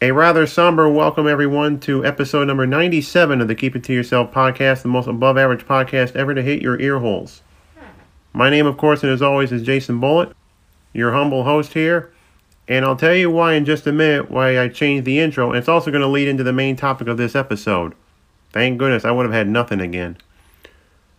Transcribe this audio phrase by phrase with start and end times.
[0.00, 4.32] A rather somber welcome, everyone, to episode number 97 of the Keep It To Yourself
[4.32, 7.42] podcast, the most above average podcast ever to hit your ear holes.
[8.32, 10.32] My name, of course, and as always, is Jason Bullitt,
[10.92, 12.12] your humble host here.
[12.68, 15.50] And I'll tell you why in just a minute why I changed the intro.
[15.50, 17.94] And it's also going to lead into the main topic of this episode.
[18.52, 20.16] Thank goodness I would have had nothing again.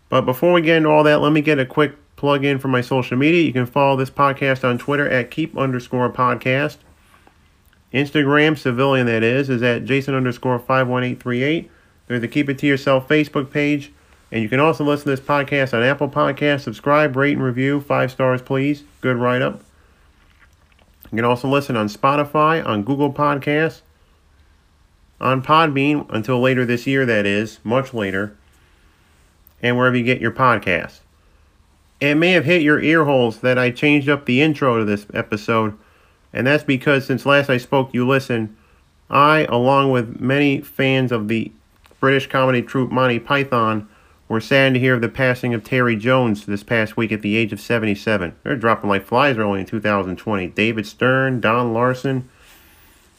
[0.09, 2.69] But before we get into all that, let me get a quick plug in for
[2.69, 3.43] my social media.
[3.43, 6.77] You can follow this podcast on Twitter at keep underscore podcast.
[7.93, 11.69] Instagram, civilian that is, is at Jason underscore 51838.
[12.07, 13.91] There's the Keep It To Yourself Facebook page.
[14.31, 16.61] And you can also listen to this podcast on Apple Podcasts.
[16.61, 17.81] Subscribe, rate, and review.
[17.81, 18.85] Five stars, please.
[19.02, 19.61] Good write up.
[21.11, 23.81] You can also listen on Spotify, on Google Podcasts,
[25.19, 28.37] on Podbean until later this year, that is, much later,
[29.61, 31.02] and wherever you get your podcasts.
[31.99, 35.05] It may have hit your ear holes that I changed up the intro to this
[35.13, 35.77] episode
[36.33, 38.55] and that's because since last I spoke, you listened.
[39.09, 41.52] I, along with many fans of the
[41.99, 43.88] British comedy troupe Monty Python,
[44.27, 47.36] were saddened to hear of the passing of Terry Jones this past week at the
[47.36, 48.36] age of 77.
[48.41, 50.47] They're dropping like flies early in 2020.
[50.47, 52.27] David Stern, Don Larsen,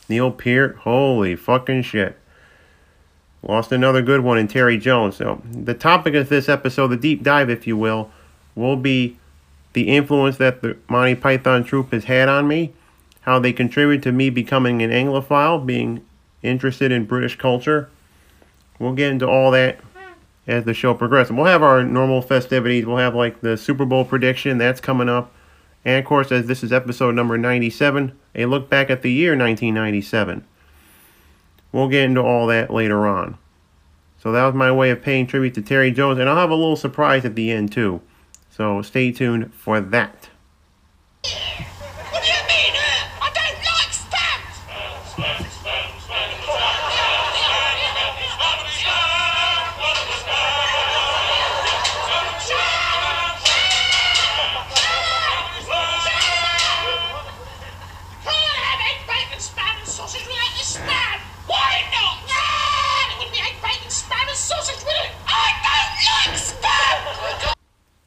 [0.09, 2.19] Neil Peart, holy fucking shit.
[3.43, 5.17] Lost another good one in Terry Jones.
[5.17, 8.11] So, the topic of this episode, the deep dive, if you will,
[8.55, 9.17] will be
[9.73, 12.73] the influence that the Monty Python troupe has had on me
[13.25, 16.05] how they contribute to me becoming an Anglophile, being
[16.43, 17.89] interested in British culture.
[18.79, 19.81] We'll get into all that
[20.47, 21.33] as the show progresses.
[21.33, 22.85] We'll have our normal festivities.
[22.85, 25.33] We'll have like the Super Bowl prediction that's coming up.
[25.87, 29.31] And of course, as this is episode number 97, a look back at the year
[29.31, 30.45] 1997.
[31.73, 33.39] We'll get into all that later on.
[34.23, 36.55] So that was my way of paying tribute to Terry Jones, and I'll have a
[36.55, 38.03] little surprise at the end too.
[38.57, 40.29] So stay tuned for that.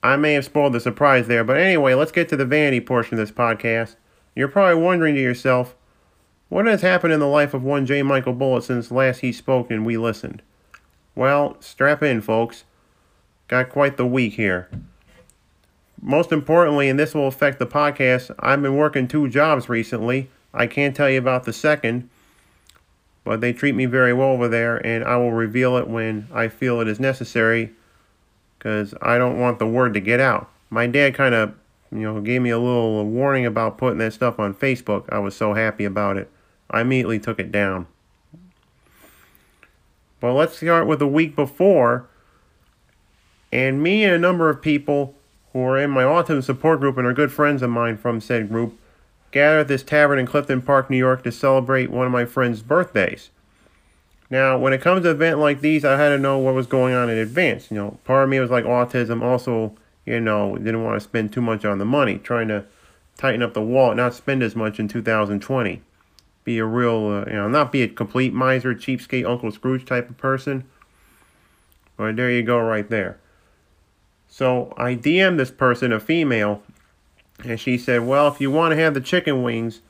[0.08, 3.20] I may have spoiled the surprise there, but anyway, let's get to the vanity portion
[3.20, 3.98] of this podcast.
[4.36, 5.76] You're probably wondering to yourself,
[6.48, 8.04] what has happened in the life of one J.
[8.04, 10.42] Michael Bullitt since last he spoke and we listened?
[11.14, 12.64] Well, strap in, folks.
[13.50, 14.70] Got quite the week here.
[16.02, 20.30] Most importantly, and this will affect the podcast, I've been working two jobs recently.
[20.54, 22.10] I can't tell you about the second,
[23.26, 26.48] but they treat me very well over there, and I will reveal it when I
[26.48, 27.74] feel it is necessary
[28.58, 30.50] because I don't want the word to get out.
[30.70, 31.54] My dad kind of,
[31.92, 35.06] you know, gave me a little warning about putting that stuff on Facebook.
[35.10, 36.30] I was so happy about it.
[36.70, 37.88] I immediately took it down.
[40.20, 42.08] But let's start with the week before.
[43.52, 45.16] And me and a number of people
[45.54, 48.50] who are in my autism support group and are good friends of mine from said
[48.50, 48.78] group
[49.32, 52.62] gathered at this tavern in Clifton Park, New York to celebrate one of my friends'
[52.62, 53.30] birthdays.
[54.30, 56.68] Now, when it comes to an event like these, I had to know what was
[56.68, 57.72] going on in advance.
[57.72, 59.22] You know, part of me was like autism.
[59.22, 62.66] Also, you know, didn't want to spend too much on the money, trying to
[63.18, 65.82] tighten up the wallet, not spend as much in 2020.
[66.44, 70.10] Be a real, uh, you know, not be a complete miser, cheapskate, Uncle Scrooge type
[70.10, 70.66] of person.
[71.96, 73.18] But there you go, right there.
[74.28, 76.62] So I DM'd this person, a female,
[77.44, 79.82] and she said, Well, if you want to have the chicken wings,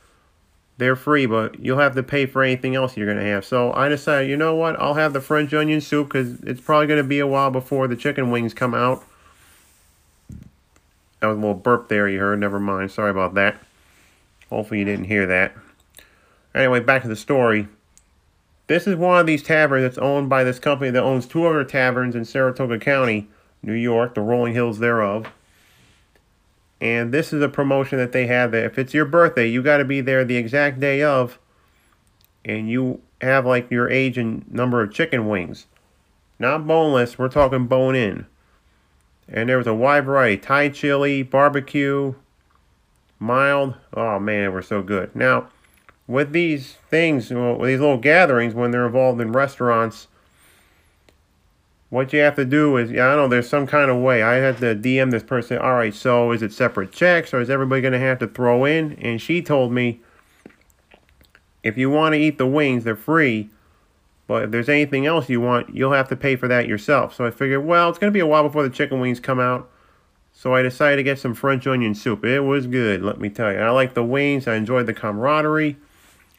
[0.77, 3.43] they're free, but you'll have to pay for anything else you're going to have.
[3.43, 4.79] So I decided, you know what?
[4.79, 7.87] I'll have the French onion soup because it's probably going to be a while before
[7.87, 9.03] the chicken wings come out.
[11.19, 12.39] That was a little burp there you heard.
[12.39, 12.91] Never mind.
[12.91, 13.57] Sorry about that.
[14.49, 15.53] Hopefully you didn't hear that.
[16.53, 17.67] Anyway, back to the story.
[18.67, 21.63] This is one of these taverns that's owned by this company that owns two other
[21.63, 23.27] taverns in Saratoga County,
[23.63, 25.27] New York, the rolling hills thereof.
[26.79, 29.77] And this is a promotion that they have that if it's your birthday, you got
[29.77, 31.39] to be there the exact day of,
[32.45, 35.65] and you have like your age and number of chicken wings.
[36.39, 38.27] Not boneless, we're talking bone in.
[39.27, 42.13] And there was a wide variety Thai chili, barbecue,
[43.19, 43.75] mild.
[43.93, 45.15] Oh man, they were so good.
[45.15, 45.49] Now,
[46.07, 50.07] with these things, well, these little gatherings, when they're involved in restaurants,
[51.89, 54.21] what you have to do is, yeah, I don't know there's some kind of way.
[54.21, 57.49] I had to DM this person, all right, so is it separate checks or is
[57.49, 58.93] everybody going to have to throw in?
[58.93, 60.01] And she told me,
[61.63, 63.49] if you want to eat the wings, they're free.
[64.27, 67.15] But if there's anything else you want, you'll have to pay for that yourself.
[67.15, 69.39] So I figured, well, it's going to be a while before the chicken wings come
[69.39, 69.69] out.
[70.33, 72.25] So I decided to get some French onion soup.
[72.25, 73.59] It was good, let me tell you.
[73.59, 74.47] I like the wings.
[74.47, 75.77] I enjoyed the camaraderie.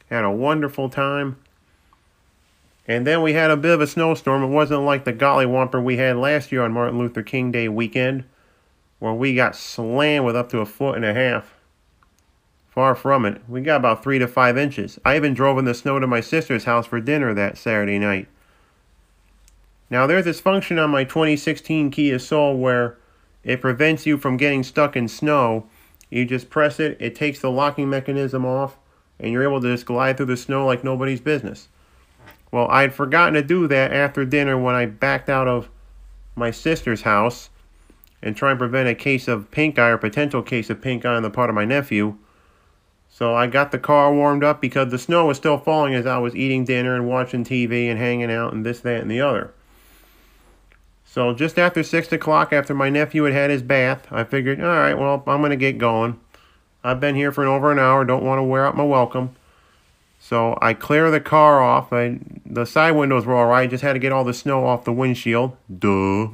[0.09, 1.37] Had a wonderful time.
[2.89, 4.41] And then we had a bit of a snowstorm.
[4.41, 7.69] It wasn't like the golly whomper we had last year on Martin Luther King Day
[7.69, 8.23] weekend,
[8.97, 11.53] where we got slammed with up to a foot and a half.
[12.67, 13.43] Far from it.
[13.47, 14.97] We got about three to five inches.
[15.05, 18.27] I even drove in the snow to my sister's house for dinner that Saturday night.
[19.91, 22.97] Now, there's this function on my 2016 Kia Soul where
[23.43, 25.67] it prevents you from getting stuck in snow.
[26.09, 28.77] You just press it, it takes the locking mechanism off,
[29.19, 31.67] and you're able to just glide through the snow like nobody's business.
[32.51, 35.69] Well, I'd forgotten to do that after dinner when I backed out of
[36.35, 37.49] my sister's house
[38.21, 41.15] and try and prevent a case of pink eye or potential case of pink eye
[41.15, 42.17] on the part of my nephew.
[43.09, 46.17] So I got the car warmed up because the snow was still falling as I
[46.17, 49.51] was eating dinner and watching TV and hanging out and this, that, and the other.
[51.05, 54.67] So just after 6 o'clock, after my nephew had had his bath, I figured, all
[54.67, 56.19] right, well, I'm going to get going.
[56.83, 59.35] I've been here for over an hour, don't want to wear out my welcome.
[60.19, 61.93] So I clear the car off.
[61.93, 64.83] I, the side windows were all right, just had to get all the snow off
[64.83, 65.55] the windshield.
[65.73, 66.27] Duh.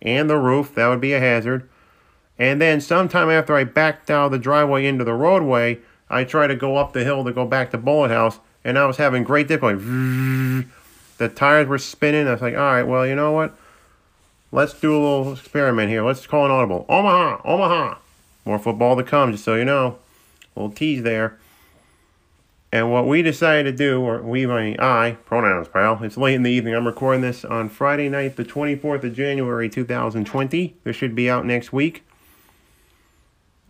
[0.00, 1.68] And the roof, that would be a hazard.
[2.38, 6.48] And then sometime after I backed out of the driveway into the roadway, I tried
[6.48, 9.24] to go up the hill to go back to Bullitt House, and I was having
[9.24, 9.82] great difficulty.
[11.18, 12.28] The tires were spinning.
[12.28, 13.56] I was like, all right, well, you know what?
[14.52, 16.04] Let's do a little experiment here.
[16.04, 16.86] Let's call an audible.
[16.88, 17.98] Omaha, Omaha.
[18.44, 19.98] More football to come, just so you know.
[20.54, 21.38] A little tease there.
[22.72, 26.42] And what we decided to do, or we, my I, pronouns, pal, it's late in
[26.42, 26.74] the evening.
[26.74, 30.76] I'm recording this on Friday night, the 24th of January, 2020.
[30.82, 32.04] This should be out next week.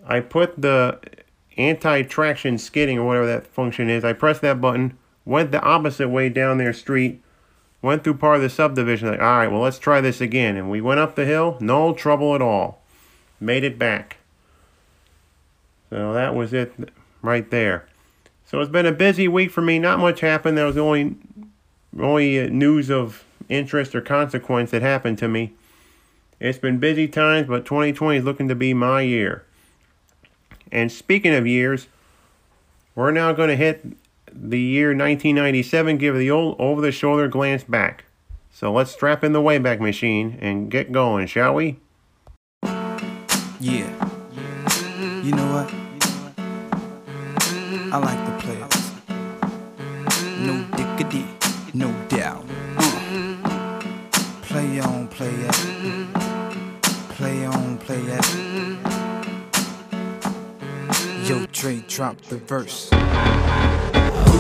[0.07, 0.99] I put the
[1.59, 4.05] anti-traction skidding, or whatever that function is.
[4.05, 7.23] I pressed that button, went the opposite way down their street,
[7.83, 9.09] went through part of the subdivision.
[9.11, 10.57] Like, all right, well, let's try this again.
[10.57, 12.83] And we went up the hill, no trouble at all.
[13.41, 14.17] Made it back.
[15.91, 16.73] So that was it
[17.21, 17.87] right there.
[18.47, 19.79] So it's been a busy week for me.
[19.79, 20.57] Not much happened.
[20.57, 21.17] There was only
[21.99, 25.53] only uh, news of interest or consequence that happened to me.
[26.39, 29.45] It's been busy times, but 2020 is looking to be my year.
[30.71, 31.89] And speaking of years,
[32.95, 33.85] we're now going to hit
[34.33, 38.05] the year 1997, give the old over the shoulder glance back.
[38.53, 41.79] So let's strap in the Wayback Machine and get going, shall we?
[43.61, 44.11] Yeah.
[45.23, 45.73] You know what?
[47.93, 48.36] I like the.
[51.75, 52.47] No doubt.
[52.79, 53.81] Uh.
[54.41, 56.15] Play on, play it.
[57.11, 58.27] Play on, play it.
[61.29, 62.89] Yo, Dre, drop the verse.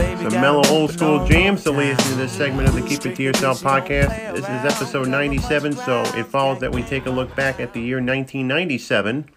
[0.00, 3.16] Some mellow old school jams to lead us to this segment of the Keep It
[3.16, 4.34] To Yourself podcast.
[4.34, 7.82] This is episode 97, so it follows that we take a look back at the
[7.82, 9.28] year 1997.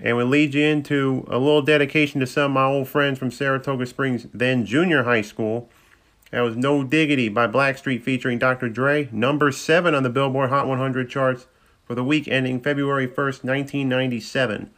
[0.00, 3.32] And we lead you into a little dedication to some of my old friends from
[3.32, 5.68] Saratoga Springs, then junior high school.
[6.30, 8.68] That was No Diggity by Blackstreet featuring Dr.
[8.68, 11.48] Dre, number 7 on the Billboard Hot 100 charts
[11.84, 14.70] for the week ending February 1st, 1997.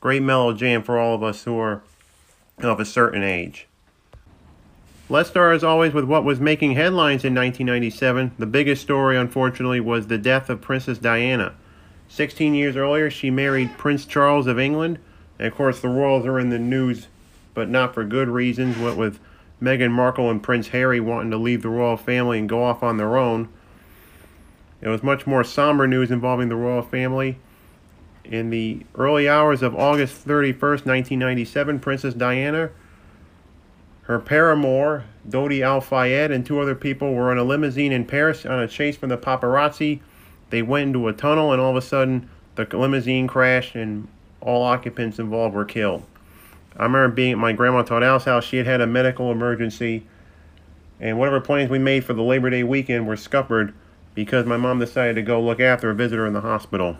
[0.00, 1.82] Great mellow jam for all of us who are
[2.70, 3.66] of a certain age.
[5.08, 8.32] Let's start as always with what was making headlines in 1997.
[8.38, 11.54] The biggest story, unfortunately, was the death of Princess Diana.
[12.08, 14.98] 16 years earlier, she married Prince Charles of England.
[15.38, 17.08] And of course, the royals are in the news,
[17.52, 18.78] but not for good reasons.
[18.78, 19.18] What with
[19.62, 22.96] Meghan Markle and Prince Harry wanting to leave the royal family and go off on
[22.96, 23.48] their own.
[24.80, 27.38] It was much more somber news involving the royal family.
[28.24, 32.70] In the early hours of August 31st, 1997, Princess Diana,
[34.02, 38.46] her paramour, Dodi Al Fayed, and two other people were in a limousine in Paris
[38.46, 40.00] on a chase from the paparazzi.
[40.50, 44.08] They went into a tunnel, and all of a sudden, the limousine crashed and
[44.40, 46.04] all occupants involved were killed.
[46.76, 48.44] I remember being at my grandma Todell's house.
[48.44, 50.04] She had had a medical emergency,
[51.00, 53.74] and whatever plans we made for the Labor Day weekend were scuppered
[54.14, 56.96] because my mom decided to go look after a visitor in the hospital.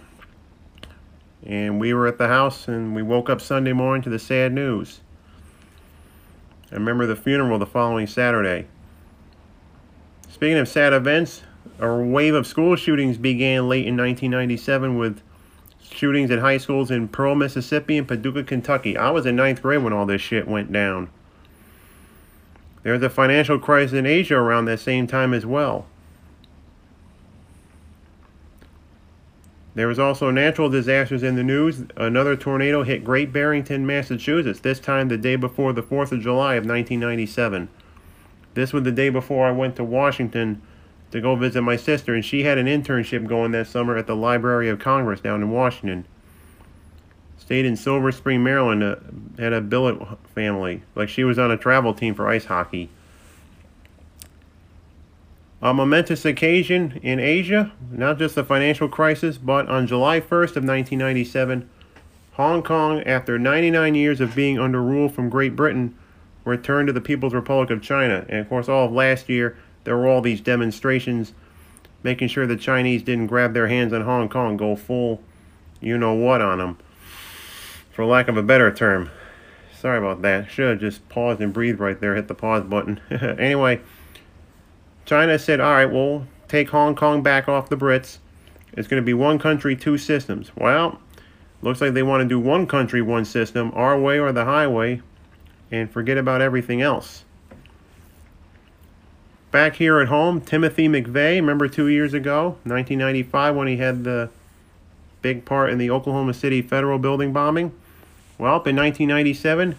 [1.44, 4.52] And we were at the house, and we woke up Sunday morning to the sad
[4.52, 5.00] news.
[6.70, 8.66] I remember the funeral the following Saturday.
[10.30, 11.42] Speaking of sad events,
[11.78, 15.20] a wave of school shootings began late in 1997 with
[15.80, 18.96] shootings at high schools in Pearl, Mississippi and Paducah, Kentucky.
[18.96, 21.11] I was in ninth grade when all this shit went down.
[22.82, 25.87] There was a financial crisis in Asia around that same time as well.
[29.75, 31.85] There was also natural disasters in the news.
[31.97, 36.55] Another tornado hit Great Barrington, Massachusetts, this time the day before the 4th of July
[36.55, 37.69] of 1997.
[38.55, 40.61] This was the day before I went to Washington
[41.11, 44.17] to go visit my sister, and she had an internship going that summer at the
[44.17, 46.05] Library of Congress down in Washington.
[47.38, 48.97] Stayed in Silver Spring, Maryland, uh,
[49.38, 49.99] had a billet
[50.35, 50.83] family.
[50.95, 52.91] Like she was on a travel team for ice hockey.
[55.62, 60.64] A momentous occasion in Asia, not just the financial crisis, but on July 1st of
[60.64, 61.71] 1997,
[62.33, 65.97] Hong Kong, after 99 years of being under rule from Great Britain,
[66.45, 68.26] returned to the People's Republic of China.
[68.28, 71.33] And of course, all of last year, there were all these demonstrations
[72.02, 75.23] making sure the Chinese didn't grab their hands on Hong Kong, go full
[75.81, 76.78] you know what on them,
[77.92, 79.11] for lack of a better term.
[79.78, 80.50] Sorry about that.
[80.50, 83.00] Should have just paused and breathed right there, hit the pause button.
[83.11, 83.81] anyway,
[85.04, 88.18] China said, all right, we'll take Hong Kong back off the Brits.
[88.75, 90.50] It's going to be one country, two systems.
[90.56, 91.00] Well,
[91.61, 95.02] looks like they want to do one country, one system, our way or the highway,
[95.71, 97.25] and forget about everything else.
[99.50, 104.30] Back here at home, Timothy McVeigh, remember two years ago, 1995, when he had the
[105.21, 107.73] big part in the Oklahoma City federal building bombing?
[108.38, 109.76] Well, in 1997,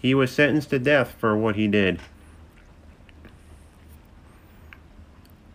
[0.00, 2.00] he was sentenced to death for what he did.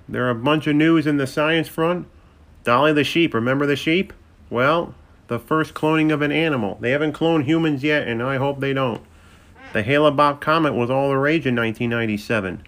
[0.07, 2.07] There are a bunch of news in the science front.
[2.63, 4.13] Dolly the sheep, remember the sheep?
[4.49, 4.93] Well,
[5.27, 6.77] the first cloning of an animal.
[6.79, 9.01] They haven't cloned humans yet, and I hope they don't.
[9.73, 12.63] The Hale-Bopp comet was all the rage in 1997.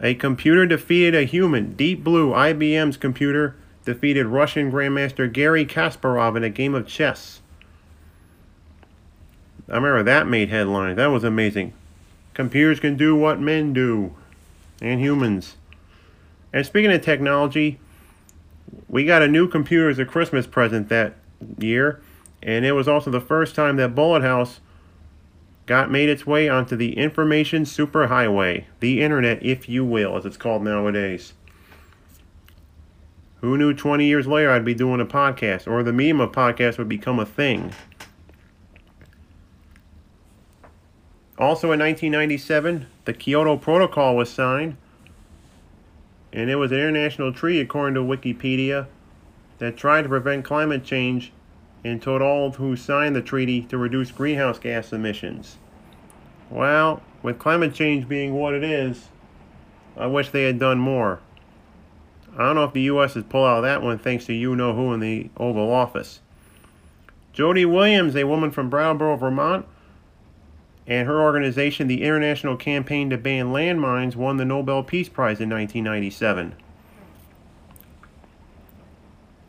[0.00, 1.74] A computer defeated a human.
[1.74, 7.40] Deep Blue, IBM's computer, defeated Russian Grandmaster Garry Kasparov in a game of chess.
[9.68, 10.96] I remember that made headlines.
[10.96, 11.74] That was amazing.
[12.32, 14.14] Computers can do what men do,
[14.80, 15.56] and humans.
[16.58, 17.78] And speaking of technology,
[18.88, 21.14] we got a new computer as a Christmas present that
[21.56, 22.02] year,
[22.42, 24.58] and it was also the first time that Bullitt House
[25.66, 30.36] got made its way onto the information superhighway, the internet, if you will, as it's
[30.36, 31.32] called nowadays.
[33.40, 36.76] Who knew 20 years later I'd be doing a podcast, or the meme of podcast
[36.76, 37.72] would become a thing?
[41.38, 44.76] Also in 1997, the Kyoto Protocol was signed,
[46.32, 48.86] and it was an international treaty, according to Wikipedia,
[49.58, 51.32] that tried to prevent climate change
[51.84, 55.56] and told all who signed the treaty to reduce greenhouse gas emissions.
[56.50, 59.08] Well, with climate change being what it is,
[59.96, 61.20] I wish they had done more.
[62.34, 63.14] I don't know if the U.S.
[63.14, 66.20] has pulled out of that one thanks to you know who in the Oval Office.
[67.32, 69.66] Jody Williams, a woman from Brattleboro, Vermont,
[70.88, 75.48] and her organization, the International Campaign to Ban Landmines, won the Nobel Peace Prize in
[75.48, 76.56] 1997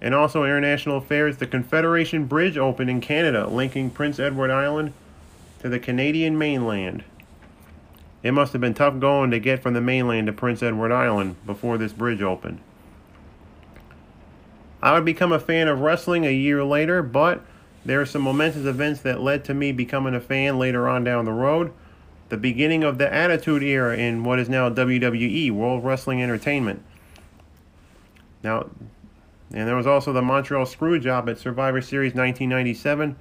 [0.01, 4.93] and also international affairs, the Confederation Bridge opened in Canada, linking Prince Edward Island
[5.59, 7.03] to the Canadian mainland.
[8.23, 11.35] It must have been tough going to get from the mainland to Prince Edward Island
[11.45, 12.59] before this bridge opened.
[14.81, 17.41] I would become a fan of wrestling a year later, but
[17.85, 21.25] there are some momentous events that led to me becoming a fan later on down
[21.25, 21.71] the road.
[22.29, 26.83] The beginning of the Attitude Era in what is now WWE, World Wrestling Entertainment.
[28.43, 28.69] Now,
[29.51, 33.15] and there was also the Montreal Screwjob at Survivor Series 1997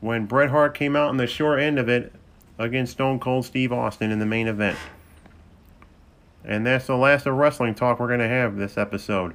[0.00, 2.12] when Bret Hart came out in the short end of it
[2.58, 4.78] against Stone Cold Steve Austin in the main event.
[6.44, 9.34] And that's the last of wrestling talk we're going to have this episode.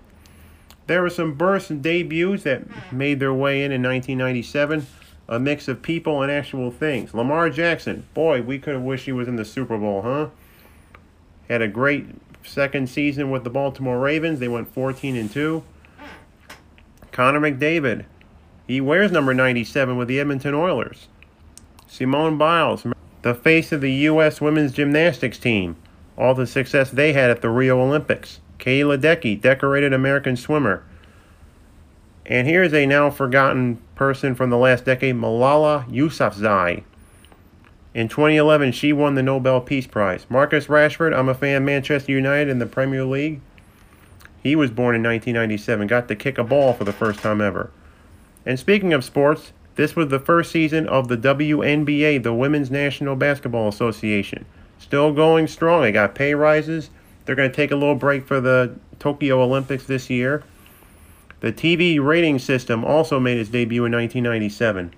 [0.87, 4.87] There were some bursts and debuts that made their way in in 1997,
[5.27, 7.13] a mix of people and actual things.
[7.13, 10.29] Lamar Jackson, boy, we could have wished he was in the Super Bowl, huh?
[11.49, 12.07] Had a great
[12.43, 14.39] second season with the Baltimore Ravens.
[14.39, 15.63] They went 14 and 2.
[17.11, 18.05] Connor McDavid,
[18.65, 21.07] he wears number 97 with the Edmonton Oilers.
[21.87, 22.85] Simone Biles,
[23.23, 24.39] the face of the U.S.
[24.39, 25.75] women's gymnastics team,
[26.17, 28.39] all the success they had at the Rio Olympics.
[28.67, 30.83] Katie Ledecky, decorated American swimmer.
[32.25, 36.83] And here's a now forgotten person from the last decade, Malala Yousafzai.
[37.93, 40.25] In 2011, she won the Nobel Peace Prize.
[40.27, 43.39] Marcus Rashford, I'm a fan of Manchester United in the Premier League.
[44.43, 47.71] He was born in 1997, got to kick a ball for the first time ever.
[48.45, 53.15] And speaking of sports, this was the first season of the WNBA, the Women's National
[53.15, 54.45] Basketball Association.
[54.77, 55.83] Still going strong.
[55.83, 56.89] They got pay rises.
[57.27, 60.43] They're going to take a little break for the Tokyo Olympics this year.
[61.41, 64.93] The TV rating system also made its debut in 1997.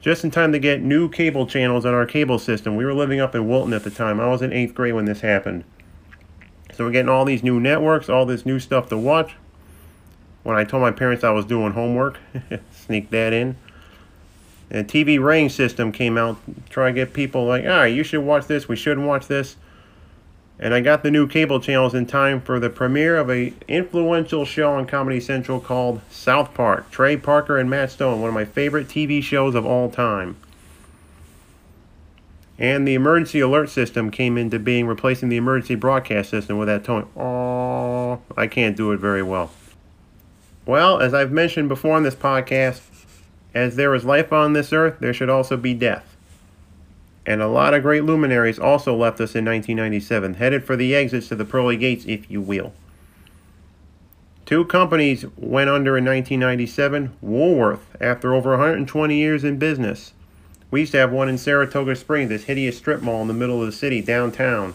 [0.00, 2.74] Just in time to get new cable channels on our cable system.
[2.74, 4.18] We were living up in Wilton at the time.
[4.18, 5.62] I was in 8th grade when this happened.
[6.74, 9.36] So we're getting all these new networks, all this new stuff to watch.
[10.42, 12.18] When I told my parents I was doing homework,
[12.72, 13.56] sneak that in.
[14.72, 16.36] And TV rating system came out,
[16.68, 19.54] try to get people like, ah, you should watch this, we shouldn't watch this.
[20.58, 24.44] And I got the new cable channels in time for the premiere of a influential
[24.44, 26.90] show on Comedy Central called South Park.
[26.90, 30.36] Trey Parker and Matt Stone, one of my favorite TV shows of all time.
[32.56, 36.84] And the emergency alert system came into being, replacing the emergency broadcast system with that
[36.84, 37.08] tone.
[37.16, 39.50] Oh, I can't do it very well.
[40.64, 42.80] Well, as I've mentioned before on this podcast,
[43.54, 46.13] as there is life on this earth, there should also be death.
[47.26, 51.28] And a lot of great luminaries also left us in 1997, headed for the exits
[51.28, 52.72] to the pearly gates, if you will.
[54.44, 57.16] Two companies went under in 1997.
[57.22, 60.12] Woolworth, after over 120 years in business.
[60.70, 63.60] We used to have one in Saratoga Springs, this hideous strip mall in the middle
[63.60, 64.74] of the city, downtown.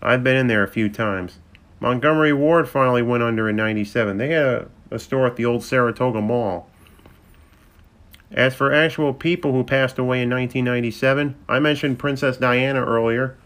[0.00, 1.38] I've been in there a few times.
[1.80, 4.18] Montgomery Ward finally went under in 97.
[4.18, 6.68] They had a, a store at the old Saratoga Mall.
[8.34, 13.36] As for actual people who passed away in 1997, I mentioned Princess Diana earlier.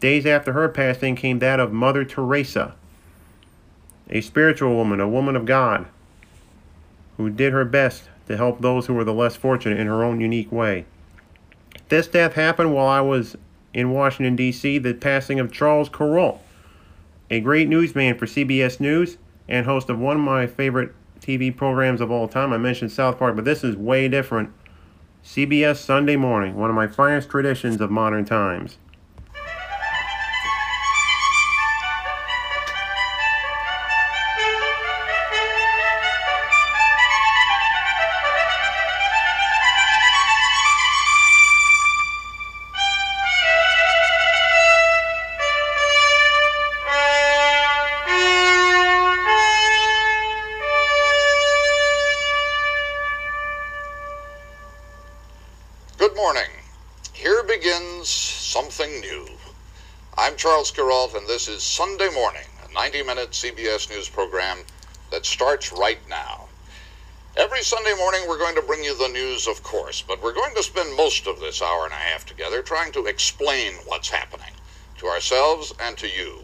[0.00, 2.74] Days after her passing came that of Mother Teresa,
[4.10, 5.86] a spiritual woman, a woman of God,
[7.16, 10.20] who did her best to help those who were the less fortunate in her own
[10.20, 10.84] unique way.
[11.88, 13.36] This death happened while I was
[13.72, 16.40] in Washington, D.C., the passing of Charles Kuralt,
[17.30, 19.16] a great newsman for CBS News
[19.48, 22.52] and host of one of my favorite TV programs of all time.
[22.52, 24.50] I mentioned South Park, but this is way different.
[25.24, 28.78] CBS Sunday Morning, one of my finest traditions of modern times.
[60.42, 64.58] Charles Kuralt, and this is Sunday Morning, a 90 minute CBS News program
[65.12, 66.48] that starts right now.
[67.36, 70.52] Every Sunday morning, we're going to bring you the news, of course, but we're going
[70.56, 74.50] to spend most of this hour and a half together trying to explain what's happening
[74.98, 76.40] to ourselves and to you.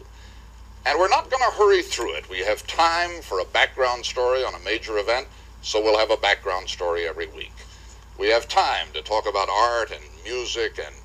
[0.85, 2.29] And we're not going to hurry through it.
[2.29, 5.27] We have time for a background story on a major event,
[5.61, 7.51] so we'll have a background story every week.
[8.17, 10.95] We have time to talk about art and music and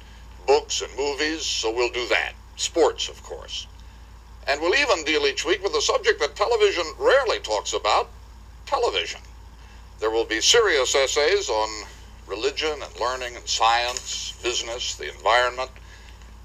[0.46, 2.34] books and movies, so we'll do that.
[2.56, 3.66] Sports, of course.
[4.46, 8.10] And we'll even deal each week with a subject that television rarely talks about
[8.66, 9.20] television.
[10.00, 11.86] There will be serious essays on
[12.26, 15.70] religion and learning and science, business, the environment.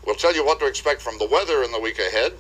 [0.06, 2.34] We'll tell you what to expect from the weather in the week ahead.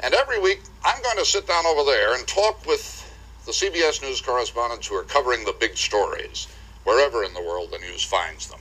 [0.00, 3.00] And every week, I'm going to sit down over there and talk with
[3.46, 6.48] the CBS News correspondents who are covering the big stories,
[6.84, 8.60] wherever in the world the news finds them,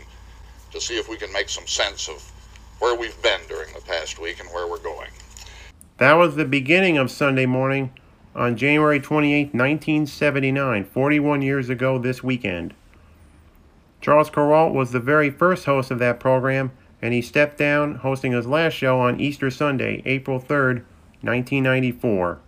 [0.71, 2.32] to see if we can make some sense of
[2.83, 5.09] where we've been during the past week and where we're going.
[5.99, 7.93] That was the beginning of Sunday morning
[8.35, 12.73] on January 28, 1979, 41 years ago this weekend.
[14.01, 18.33] Charles Kuralt was the very first host of that program, and he stepped down hosting
[18.33, 20.83] his last show on Easter Sunday, April 3rd,
[21.21, 22.39] 1994.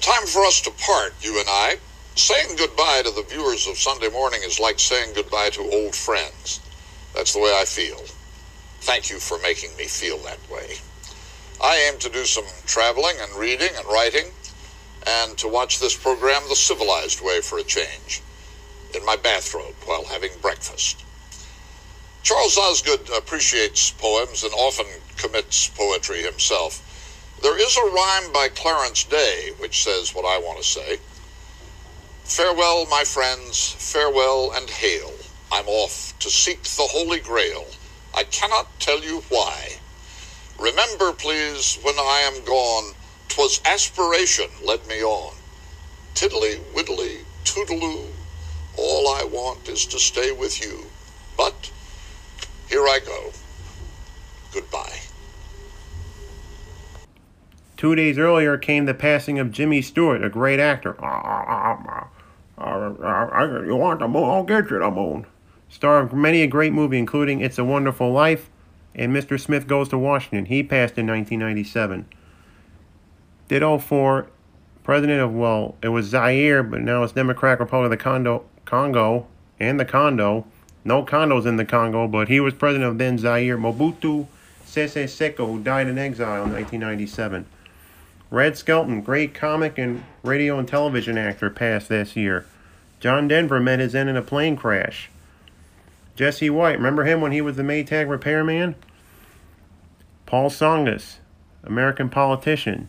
[0.00, 1.76] Time for us to part, you and I.
[2.16, 6.58] Saying goodbye to the viewers of Sunday morning is like saying goodbye to old friends.
[7.14, 8.00] That's the way I feel.
[8.86, 10.76] Thank you for making me feel that way.
[11.60, 14.26] I aim to do some traveling and reading and writing,
[15.04, 18.22] and to watch this program the civilized way for a change,
[18.94, 21.04] in my bathrobe while having breakfast.
[22.22, 26.80] Charles Osgood appreciates poems and often commits poetry himself.
[27.42, 30.98] There is a rhyme by Clarence Day which says what I want to say.
[32.22, 35.12] Farewell, my friends, farewell and hail.
[35.50, 37.66] I'm off to seek the Holy Grail.
[38.16, 39.76] I cannot tell you why.
[40.58, 42.94] Remember, please, when I am gone,
[43.28, 45.34] 'twas aspiration led me on.
[46.14, 48.06] tiddly widdly toodaloo.
[48.78, 50.86] All I want is to stay with you.
[51.36, 51.70] But
[52.68, 53.32] here I go.
[54.52, 55.00] Goodbye.
[57.76, 60.96] Two days earlier came the passing of Jimmy Stewart, a great actor.
[62.58, 64.24] You want the moon?
[64.24, 65.26] I'll get you the moon.
[65.68, 68.50] Star of many a great movie, including It's a Wonderful Life
[68.94, 69.38] and Mr.
[69.38, 70.46] Smith Goes to Washington.
[70.46, 72.06] He passed in 1997.
[73.48, 74.28] Ditto for
[74.82, 79.26] president of, well, it was Zaire, but now it's Democratic Republic of the Congo, Congo
[79.60, 80.46] and the Congo.
[80.84, 84.28] No condos in the Congo, but he was president of then Zaire, Mobutu
[84.64, 87.46] Sese Seko, who died in exile in 1997.
[88.30, 92.46] Red Skelton, great comic and radio and television actor, passed this year.
[93.00, 95.10] John Denver met his end in a plane crash.
[96.16, 98.74] Jesse White, remember him when he was the Maytag repairman?
[100.24, 101.18] Paul Tsongas,
[101.62, 102.88] American politician.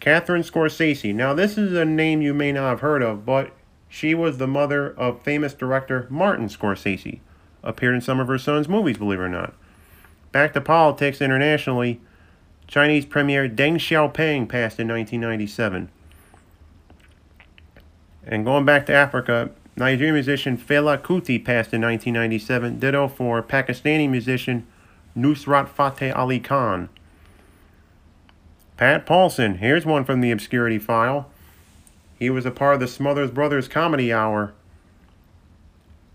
[0.00, 1.12] Catherine Scorsese.
[1.12, 3.50] Now, this is a name you may not have heard of, but
[3.88, 7.18] she was the mother of famous director Martin Scorsese.
[7.64, 9.52] Appeared in some of her son's movies, believe it or not.
[10.30, 12.00] Back to politics internationally.
[12.68, 15.90] Chinese Premier Deng Xiaoping passed in 1997.
[18.24, 22.80] And going back to Africa, Nigerian musician Fela Kuti passed in 1997.
[22.80, 24.66] Ditto for Pakistani musician
[25.16, 26.88] Nusrat Fateh Ali Khan.
[28.76, 31.30] Pat Paulsen, here's one from the Obscurity File.
[32.18, 34.52] He was a part of the Smothers Brothers Comedy Hour.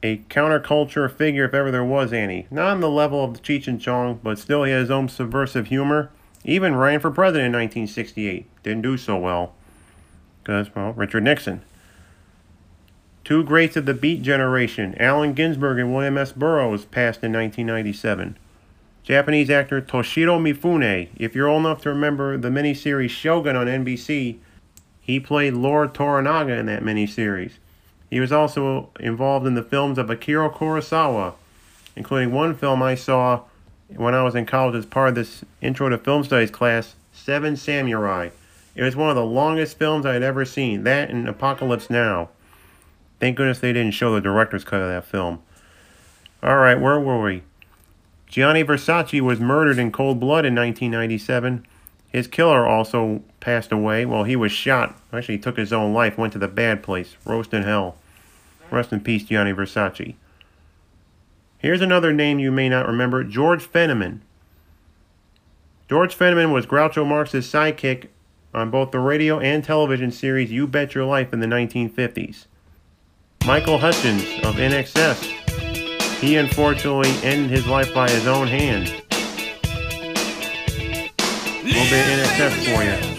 [0.02, 2.48] A counterculture figure, if ever there was any.
[2.52, 5.68] Not on the level of Cheech and Chong, but still he had his own subversive
[5.68, 6.12] humor.
[6.44, 8.46] Even ran for president in 1968.
[8.64, 9.54] Didn't do so well.
[10.42, 11.62] Because, well, Richard Nixon.
[13.24, 16.34] Two greats of the Beat generation, Allen Ginsberg and William S.
[16.34, 18.38] Burroughs, passed in 1997.
[19.04, 21.08] Japanese actor Toshiro Mifune.
[21.16, 24.40] If you're old enough to remember the miniseries Shogun on NBC,
[25.00, 27.54] he played Lord Toranaga in that miniseries.
[28.10, 31.34] He was also involved in the films of Akira Kurosawa,
[31.96, 33.44] including one film I saw
[33.96, 37.56] when I was in college as part of this Intro to Film Studies class, Seven
[37.56, 38.30] Samurai.
[38.76, 40.84] It was one of the longest films I had ever seen.
[40.84, 42.30] That and Apocalypse Now.
[43.24, 45.42] Thank goodness they didn't show the director's cut of that film.
[46.44, 47.44] All right, where were we?
[48.28, 51.66] Gianni Versace was murdered in cold blood in 1997.
[52.10, 54.06] His killer also passed away.
[54.06, 55.00] Well, he was shot.
[55.14, 57.96] Actually, he took his own life, went to the bad place, roast in hell.
[58.70, 60.16] Rest in peace, Gianni Versace.
[61.60, 64.20] Here's another name you may not remember George Fenneman.
[65.90, 68.08] George Fenneman was Groucho Marx's sidekick
[68.54, 72.48] on both the radio and television series You Bet Your Life in the 1950s.
[73.46, 75.22] Michael Hutchence of INXS.
[76.22, 78.88] He unfortunately ended his life by his own hand.
[81.60, 83.13] A little bit of INXS for you.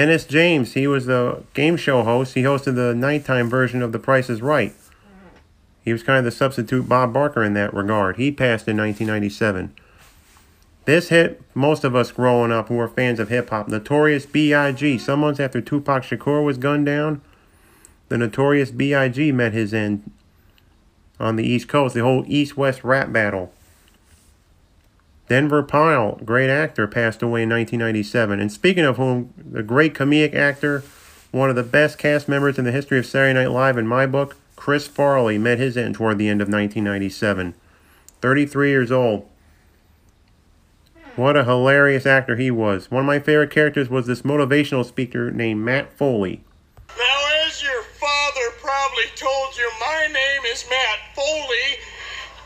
[0.00, 2.32] Dennis James, he was the game show host.
[2.32, 4.72] He hosted the nighttime version of The Price is Right.
[4.72, 5.36] Mm-hmm.
[5.84, 8.16] He was kind of the substitute Bob Barker in that regard.
[8.16, 9.74] He passed in 1997.
[10.86, 13.68] This hit most of us growing up who were fans of hip hop.
[13.68, 14.96] Notorious B.I.G.
[14.96, 17.20] Some months after Tupac Shakur was gunned down,
[18.08, 19.32] the Notorious B.I.G.
[19.32, 20.10] met his end
[21.18, 21.94] on the East Coast.
[21.94, 23.52] The whole East West rap battle.
[25.30, 28.40] Denver Pyle, great actor, passed away in 1997.
[28.40, 30.82] And speaking of whom, the great comedic actor,
[31.30, 34.06] one of the best cast members in the history of Saturday Night Live in my
[34.06, 37.54] book, Chris Farley, met his end toward the end of 1997.
[38.20, 39.28] 33 years old.
[41.14, 42.90] What a hilarious actor he was.
[42.90, 46.42] One of my favorite characters was this motivational speaker named Matt Foley.
[46.98, 51.78] Now, as your father probably told you, my name is Matt Foley,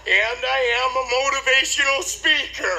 [0.05, 2.77] and I am a motivational speaker.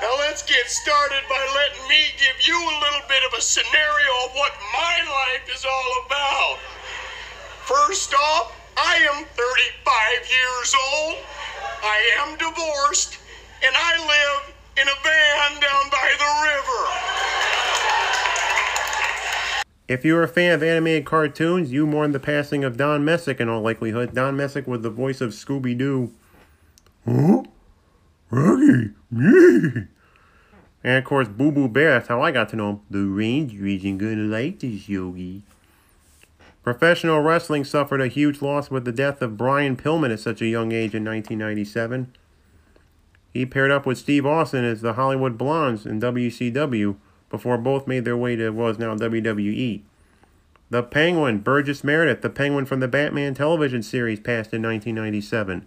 [0.00, 4.12] Now, let's get started by letting me give you a little bit of a scenario
[4.24, 6.58] of what my life is all about.
[7.64, 9.44] First off, I am 35
[10.24, 11.16] years old,
[11.82, 13.18] I am divorced,
[13.62, 17.03] and I live in a van down by the river.
[19.86, 23.38] If you were a fan of animated cartoons, you mourned the passing of Don Messick
[23.38, 24.14] in all likelihood.
[24.14, 26.10] Don Messick was the voice of Scooby Doo.
[27.06, 27.42] Huh?
[28.30, 28.90] Rocky?
[29.10, 29.86] Me?
[30.82, 32.80] And of course, Boo Boo Bear, that's how I got to know him.
[32.90, 35.42] The Ranger isn't gonna like this, Yogi.
[36.62, 40.46] Professional wrestling suffered a huge loss with the death of Brian Pillman at such a
[40.46, 42.10] young age in 1997.
[43.34, 46.96] He paired up with Steve Austin as the Hollywood Blondes in WCW
[47.34, 49.82] before both made their way to what is now WWE.
[50.70, 55.66] The Penguin, Burgess Meredith, the Penguin from the Batman television series, passed in 1997.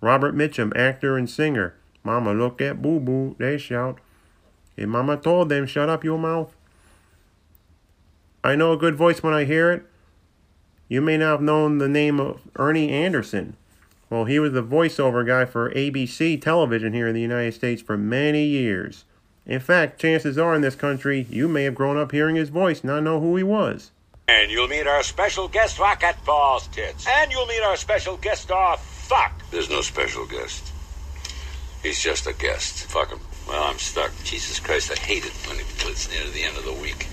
[0.00, 1.76] Robert Mitchum, actor and singer.
[2.02, 4.00] Mama, look at Boo Boo, they shout.
[4.76, 6.52] And Mama told them, shut up your mouth.
[8.42, 9.86] I know a good voice when I hear it.
[10.88, 13.56] You may not have known the name of Ernie Anderson.
[14.10, 17.96] Well, he was the voiceover guy for ABC television here in the United States for
[17.96, 19.04] many years.
[19.46, 22.80] In fact, chances are in this country, you may have grown up hearing his voice,
[22.80, 23.90] and not know who he was.
[24.26, 27.06] And you'll meet our special guest Rocket Balls Tits.
[27.06, 29.42] And you'll meet our special guest star Fuck.
[29.50, 30.72] There's no special guest.
[31.82, 32.84] He's just a guest.
[32.86, 33.20] Fuck him.
[33.46, 34.12] Well, I'm stuck.
[34.24, 37.06] Jesus Christ, I hate it when it's near the end of the week.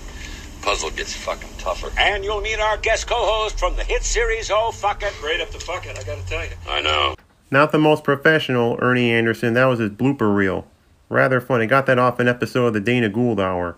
[0.62, 1.92] Puzzle gets fucking tougher.
[1.98, 5.12] And you'll meet our guest co-host from the hit series Oh Fuck It.
[5.22, 6.52] Right up the fuck it, I gotta tell you.
[6.66, 7.14] I know.
[7.50, 9.52] Not the most professional, Ernie Anderson.
[9.52, 10.66] That was his blooper reel.
[11.12, 11.66] Rather funny.
[11.66, 13.76] Got that off an episode of the Dana Gould Hour.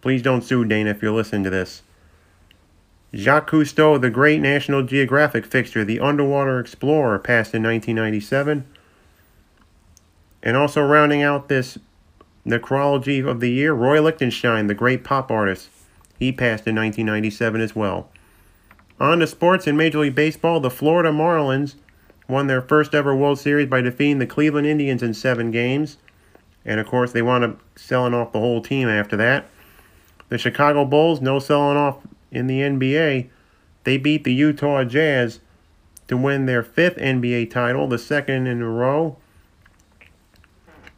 [0.00, 1.82] Please don't sue Dana if you're listening to this.
[3.12, 8.64] Jacques Cousteau, the great National Geographic fixture, the underwater explorer, passed in 1997.
[10.44, 11.76] And also rounding out this
[12.46, 15.68] necrology of the year, Roy Lichtenstein, the great pop artist.
[16.20, 18.08] He passed in 1997 as well.
[19.00, 21.74] On to sports in Major League Baseball, the Florida Marlins
[22.28, 25.96] won their first ever World Series by defeating the Cleveland Indians in seven games.
[26.66, 29.48] And of course, they wound up selling off the whole team after that.
[30.28, 31.98] The Chicago Bulls, no selling off
[32.32, 33.28] in the NBA.
[33.84, 35.38] They beat the Utah Jazz
[36.08, 39.16] to win their fifth NBA title, the second in a row.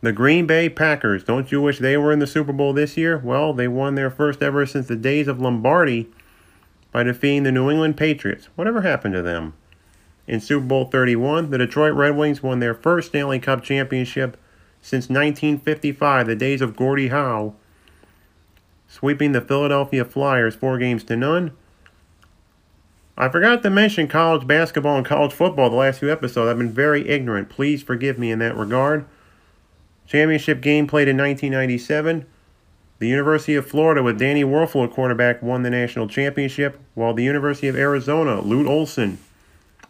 [0.01, 3.19] The Green Bay Packers, don't you wish they were in the Super Bowl this year?
[3.19, 6.09] Well, they won their first ever since the days of Lombardi
[6.93, 8.49] by defeating the New England Patriots.
[8.55, 9.55] Whatever happened to them?
[10.27, 14.37] In Super Bowl 31, the Detroit Red Wings won their first Stanley Cup championship
[14.83, 17.55] since 1955, the days of Gordie Howe,
[18.89, 21.53] sweeping the Philadelphia Flyers four games to none.
[23.17, 26.49] I forgot to mention college basketball and college football the last few episodes.
[26.49, 27.49] I've been very ignorant.
[27.49, 29.07] Please forgive me in that regard.
[30.07, 32.27] Championship game played in 1997.
[33.01, 37.25] The University of Florida with Danny Wuerffel at quarterback won the national championship, while the
[37.25, 39.19] University of Arizona, Lute Olson.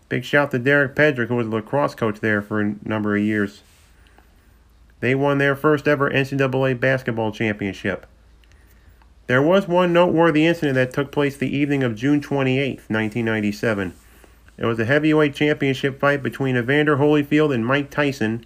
[0.08, 3.22] Big shout to Derek Pedrick, who was the lacrosse coach there for a number of
[3.22, 3.62] years.
[5.00, 8.06] They won their first ever NCAA basketball championship.
[9.28, 13.94] There was one noteworthy incident that took place the evening of June 28, 1997.
[14.56, 18.44] It was a heavyweight championship fight between Evander Holyfield and Mike Tyson.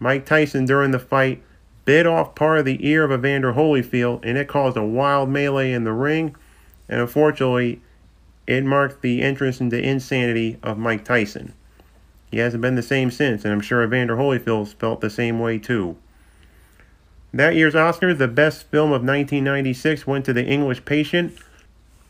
[0.00, 1.42] Mike Tyson, during the fight,
[1.84, 5.72] bit off part of the ear of Evander Holyfield, and it caused a wild melee
[5.72, 6.34] in the ring.
[6.88, 7.82] And unfortunately,
[8.46, 11.52] it marked the entrance into insanity of Mike Tyson.
[12.30, 15.58] He hasn't been the same since, and I'm sure Evander Holyfield felt the same way
[15.58, 15.96] too.
[17.32, 21.36] That year's Oscars, the best film of 1996 went to The English Patient,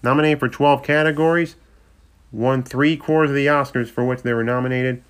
[0.02, 1.56] nominated for 12 categories,
[2.30, 5.02] won three quarters of the Oscars for which they were nominated.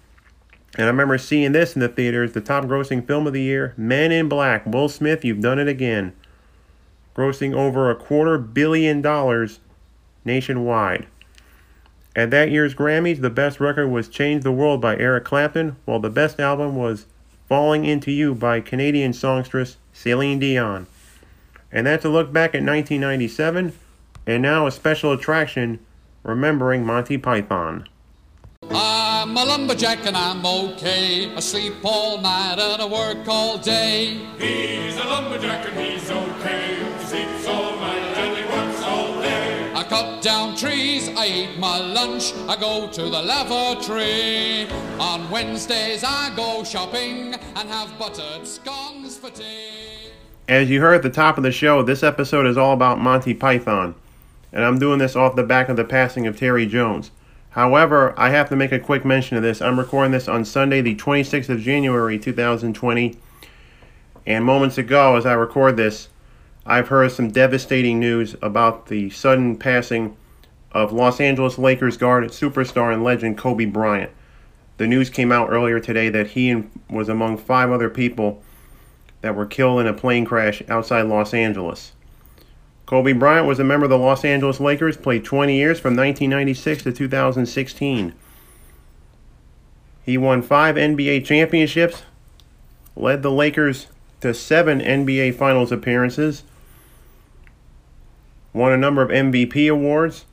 [0.74, 3.74] And I remember seeing this in the theaters, the top grossing film of the year,
[3.76, 4.66] Men in Black.
[4.66, 6.14] Will Smith, you've done it again.
[7.16, 9.60] Grossing over a quarter billion dollars
[10.24, 11.06] nationwide.
[12.18, 16.00] At that year's Grammys, the best record was Change the World by Eric Clapton, while
[16.00, 17.06] the best album was
[17.48, 20.88] Falling Into You by Canadian songstress Celine Dion.
[21.70, 23.72] And that's a look back at 1997,
[24.26, 25.78] and now a special attraction
[26.24, 27.88] remembering Monty Python.
[28.68, 31.32] I'm a lumberjack and I'm okay.
[31.32, 34.18] I sleep all night and I work all day.
[34.40, 36.82] He's a lumberjack and he's okay.
[36.98, 38.37] He sleeps all night and
[39.88, 44.68] cut down trees, I eat my lunch, I go to the lavatory.
[45.00, 50.10] On Wednesdays I go shopping and have buttered scones for tea.
[50.46, 53.34] As you heard at the top of the show, this episode is all about Monty
[53.34, 53.94] Python,
[54.52, 57.10] and I'm doing this off the back of the passing of Terry Jones.
[57.50, 59.60] However, I have to make a quick mention of this.
[59.60, 63.16] I'm recording this on Sunday, the 26th of January, 2020,
[64.26, 66.08] and moments ago, as I record this,
[66.70, 70.14] I've heard some devastating news about the sudden passing
[70.70, 74.10] of Los Angeles Lakers guard, superstar, and legend Kobe Bryant.
[74.76, 78.42] The news came out earlier today that he was among five other people
[79.22, 81.92] that were killed in a plane crash outside Los Angeles.
[82.84, 86.82] Kobe Bryant was a member of the Los Angeles Lakers, played 20 years from 1996
[86.82, 88.12] to 2016.
[90.04, 92.02] He won five NBA championships,
[92.94, 93.86] led the Lakers
[94.20, 96.42] to seven NBA Finals appearances,
[98.52, 100.24] won a number of MVP awards,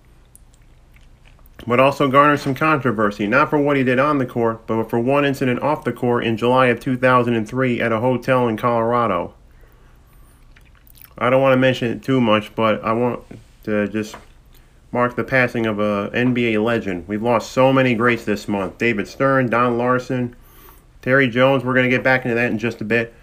[1.67, 4.99] but also garnered some controversy, not for what he did on the court, but for
[4.99, 9.33] one incident off the court in July of 2003 at a hotel in Colorado.
[11.17, 13.23] I don't want to mention it too much, but I want
[13.63, 14.15] to just
[14.91, 17.07] mark the passing of a NBA legend.
[17.07, 18.77] We've lost so many greats this month.
[18.77, 20.35] David Stern, Don Larsen,
[21.01, 21.63] Terry Jones.
[21.63, 23.13] We're going to get back into that in just a bit.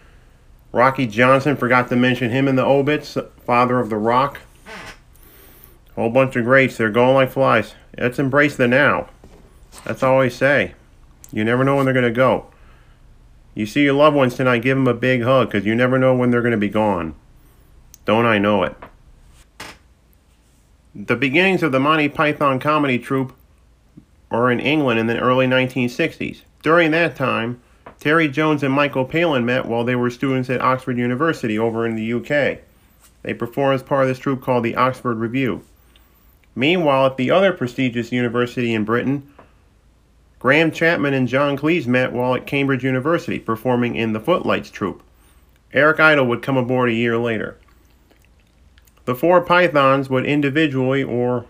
[0.72, 4.40] Rocky Johnson, forgot to mention him in the obits, father of the Rock.
[5.94, 6.76] Whole bunch of greats.
[6.76, 7.74] They're going like flies.
[7.98, 9.08] Let's embrace the now.
[9.84, 10.74] That's all I say.
[11.32, 12.46] You never know when they're going to go.
[13.54, 16.14] You see your loved ones tonight, give them a big hug because you never know
[16.14, 17.14] when they're going to be gone.
[18.04, 18.74] Don't I know it?
[20.94, 23.34] The beginnings of the Monty Python comedy troupe
[24.30, 26.42] were in England in the early 1960s.
[26.62, 27.60] During that time,
[28.00, 31.94] Terry Jones and Michael Palin met while they were students at Oxford University over in
[31.94, 32.58] the UK.
[33.22, 35.62] They performed as part of this troupe called the Oxford Revue.
[36.54, 39.32] Meanwhile, at the other prestigious university in Britain,
[40.38, 45.02] Graham Chapman and John Cleese met while at Cambridge University performing in the Footlights troupe.
[45.72, 47.56] Eric Idle would come aboard a year later.
[49.04, 51.46] The four Pythons would individually or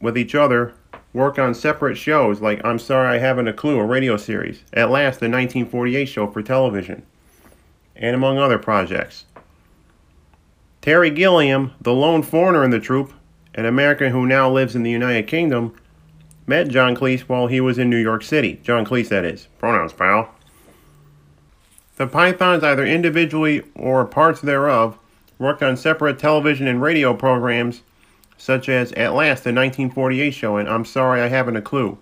[0.00, 0.74] with each other
[1.12, 4.90] work on separate shows like I'm Sorry I Haven't a Clue, a radio series, At
[4.90, 7.04] Last, the 1948 show for television,
[7.96, 9.24] and among other projects.
[10.80, 13.12] Terry Gilliam, the lone foreigner in the troupe,
[13.58, 15.74] an American who now lives in the United Kingdom,
[16.46, 18.60] met John Cleese while he was in New York City.
[18.62, 19.48] John Cleese, that is.
[19.58, 20.32] Pronouns, pal.
[21.96, 24.96] The Pythons, either individually or parts thereof,
[25.40, 27.82] worked on separate television and radio programs
[28.36, 31.98] such as At Last, the 1948 show, and I'm Sorry I Haven't a Clue,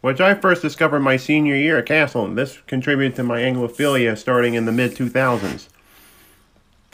[0.00, 2.34] which I first discovered my senior year at Castleton.
[2.34, 5.68] This contributed to my Anglophilia starting in the mid 2000s.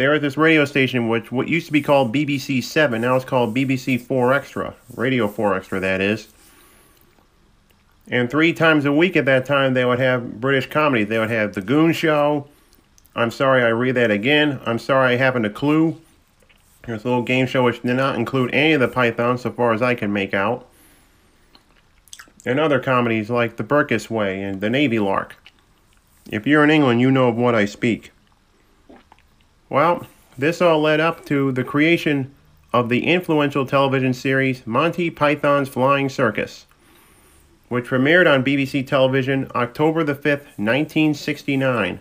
[0.00, 3.24] There was this radio station which what used to be called BBC 7, now it's
[3.26, 6.28] called BBC 4 Extra, Radio 4 Extra, that is.
[8.08, 11.08] And three times a week at that time, they would have British comedies.
[11.08, 12.48] They would have The Goon Show.
[13.14, 14.58] I'm sorry I read that again.
[14.64, 16.00] I'm sorry I haven't a clue.
[16.86, 19.74] There's a little game show which did not include any of the Pythons, so far
[19.74, 20.66] as I can make out.
[22.46, 25.36] And other comedies like The Burkiss Way and The Navy Lark.
[26.30, 28.12] If you're in England, you know of what I speak.
[29.70, 30.04] Well,
[30.36, 32.34] this all led up to the creation
[32.72, 36.66] of the influential television series Monty Python's Flying Circus,
[37.68, 42.00] which premiered on BBC television October the 5th, 1969.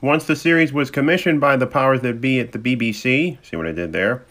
[0.00, 3.66] Once the series was commissioned by the powers that be at the BBC, see what
[3.66, 4.24] I did there?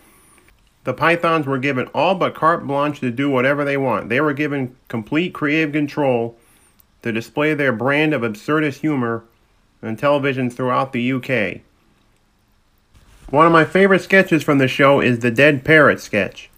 [0.86, 4.08] The Pythons were given all but carte blanche to do whatever they want.
[4.08, 6.38] They were given complete creative control
[7.02, 9.26] to display their brand of absurdist humor
[9.84, 11.62] on television throughout the UK.
[13.30, 16.50] One of my favorite sketches from the show is the Dead Parrot sketch,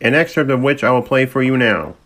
[0.00, 1.96] an excerpt of which I will play for you now.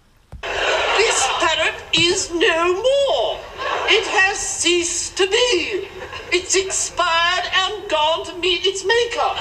[0.43, 3.41] This parrot is no more.
[3.89, 5.89] It has ceased to be.
[6.33, 9.35] It's expired and gone to meet its maker.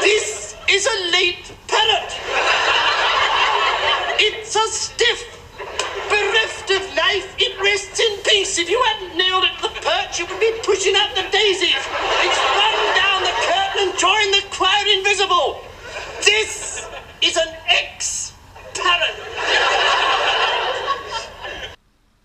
[0.00, 2.16] This is a late parrot.
[4.20, 5.27] It's a stiff,
[7.08, 7.34] life.
[7.38, 8.58] It rests in peace.
[8.58, 11.74] If you hadn't nailed it to the perch, it would be pushing up the daisies.
[11.74, 15.60] It's run down the curtain and joined the crowd invisible.
[16.24, 16.86] This
[17.22, 19.16] is an ex-parrot.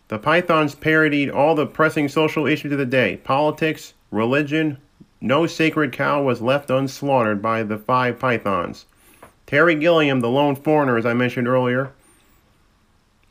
[0.09, 4.77] The Pythons parodied all the pressing social issues of the day politics, religion.
[5.21, 8.85] No sacred cow was left unslaughtered by the five Pythons.
[9.45, 11.91] Terry Gilliam, the lone foreigner, as I mentioned earlier,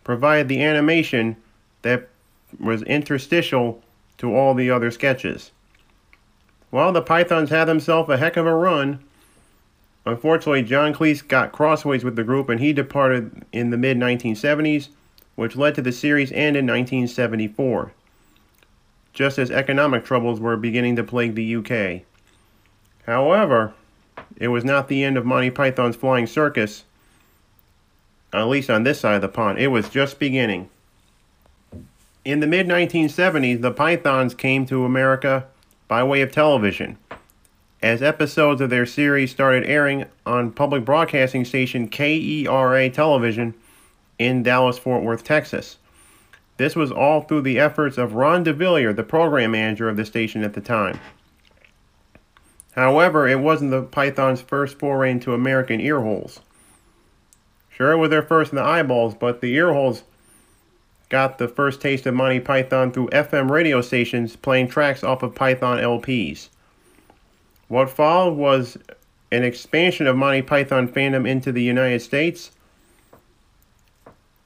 [0.02, 1.36] provided the animation
[1.82, 2.08] that
[2.58, 3.82] was interstitial
[4.18, 5.50] to all the other sketches.
[6.70, 9.00] While the Pythons had themselves a heck of a run.
[10.04, 14.88] Unfortunately, John Cleese got crossways with the group and he departed in the mid 1970s
[15.34, 17.92] which led to the series end in 1974,
[19.12, 22.02] just as economic troubles were beginning to plague the UK.
[23.06, 23.74] However,
[24.36, 26.84] it was not the end of Monty Python's Flying Circus,
[28.32, 29.58] at least on this side of the pond.
[29.58, 30.68] It was just beginning.
[32.24, 35.46] In the mid 1970s, the Pythons came to America
[35.88, 36.96] by way of television,
[37.82, 43.54] as episodes of their series started airing on public broadcasting station KERA television
[44.20, 45.78] in Dallas Fort Worth, Texas.
[46.58, 50.44] This was all through the efforts of Ron DeVillier, the program manager of the station
[50.44, 51.00] at the time.
[52.76, 56.38] However, it wasn't the Python's first foray into American earholes.
[57.68, 60.04] Sure, it was their first in the eyeballs, but the earholes
[61.12, 65.34] got the first taste of Monty Python through FM radio stations playing tracks off of
[65.34, 66.48] Python LPs.
[67.68, 68.78] What followed was
[69.30, 72.52] an expansion of Monty Python fandom into the United States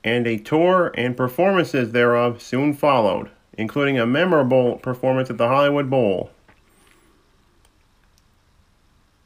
[0.02, 5.88] and a tour and performances thereof soon followed, including a memorable performance at the Hollywood
[5.88, 6.32] Bowl.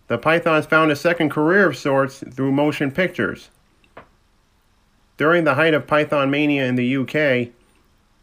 [0.09, 3.49] The Pythons found a second career of sorts through motion pictures.
[5.21, 7.53] During the height of Python mania in the UK,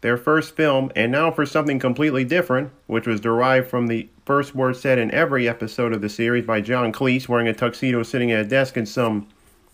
[0.00, 4.52] their first film, and now for something completely different, which was derived from the first
[4.52, 8.32] word said in every episode of the series by John Cleese wearing a tuxedo sitting
[8.32, 9.28] at a desk in some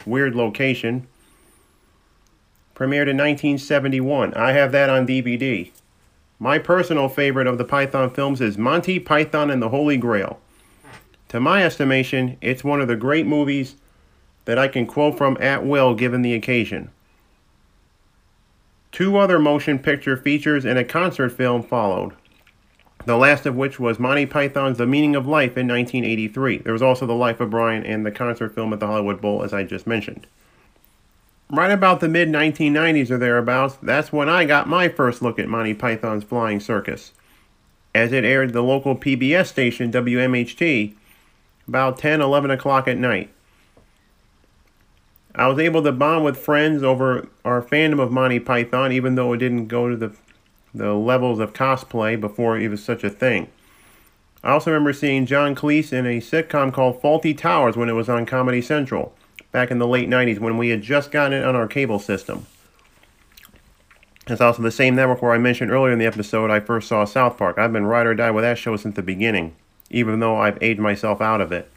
[0.05, 1.07] weird location,
[2.75, 4.35] premiered in 1971.
[4.35, 5.70] I have that on DVD.
[6.39, 10.41] My personal favorite of the Python films is Monty Python and the Holy Grail.
[11.29, 13.77] To my estimation, it's one of the great movies
[14.45, 16.91] that I can quote from at will given the occasion.
[18.95, 22.12] Two other motion picture features and a concert film followed,
[23.07, 26.59] the last of which was Monty Python's The Meaning of Life in 1983.
[26.59, 29.42] There was also The Life of Brian and the concert film at the Hollywood Bowl,
[29.42, 30.28] as I just mentioned.
[31.51, 35.49] Right about the mid 1990s or thereabouts, that's when I got my first look at
[35.49, 37.11] Monty Python's Flying Circus,
[37.97, 40.95] as it aired the local PBS station WMHT
[41.66, 43.30] about 10, 11 o'clock at night.
[45.35, 49.32] I was able to bond with friends over our fandom of Monty Python, even though
[49.32, 50.12] it didn't go to the,
[50.72, 53.49] the levels of cosplay before it was such a thing.
[54.45, 58.09] I also remember seeing John Cleese in a sitcom called Fawlty Towers when it was
[58.09, 59.14] on Comedy Central
[59.51, 62.47] back in the late 90s when we had just gotten it on our cable system.
[64.26, 67.05] It's also the same network where I mentioned earlier in the episode I first saw
[67.05, 67.59] South Park.
[67.59, 69.55] I've been ride or die with that show since the beginning,
[69.91, 71.70] even though I've aged myself out of it.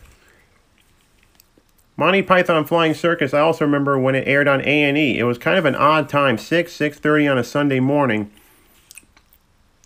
[1.99, 5.17] Monty Python Flying Circus, I also remember when it aired on A&E.
[5.17, 8.31] It was kind of an odd time, 6, 6.30 on a Sunday morning.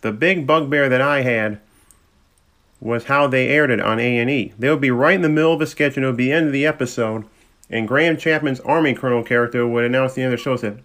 [0.02, 1.62] The big bugbear that I had
[2.82, 4.54] was how they aired it on A&E.
[4.60, 6.34] They would be right in the middle of a sketch and it would be the
[6.34, 7.26] end of the episode.
[7.70, 10.84] And Graham Chapman's Army Colonel character would announce the end of the show, said,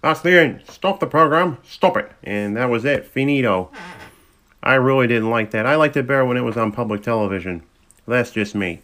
[0.00, 0.62] That's the end.
[0.68, 1.58] Stop the program.
[1.66, 2.12] Stop it.
[2.22, 3.04] And that was it.
[3.04, 3.72] Finito.
[4.62, 5.66] I really didn't like that.
[5.66, 7.64] I liked it better when it was on public television.
[8.06, 8.82] That's just me.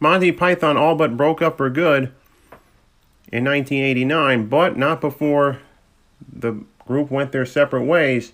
[0.00, 2.04] Monty Python all but broke up for good
[3.30, 5.60] in 1989, but not before
[6.26, 8.32] the group went their separate ways.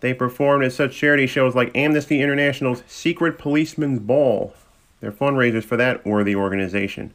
[0.00, 4.54] They performed at such charity shows like Amnesty International's Secret Policeman's Ball.
[5.00, 7.12] They're fundraisers for that worthy organization.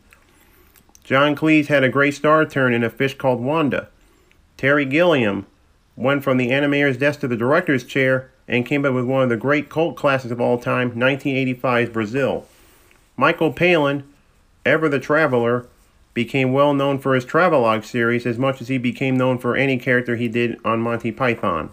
[1.04, 3.90] John Cleese had a great star turn in A Fish Called Wanda.
[4.58, 5.48] Terry Gilliam
[5.96, 9.30] went from the animator's desk to the director's chair and came up with one of
[9.30, 12.46] the great cult classics of all time, 1985's Brazil.
[13.22, 14.04] Michael Palin,
[14.66, 15.68] ever the traveler,
[16.16, 19.78] became well known for his travelogue series as much as he became known for any
[19.78, 21.70] character he did on Monty Python.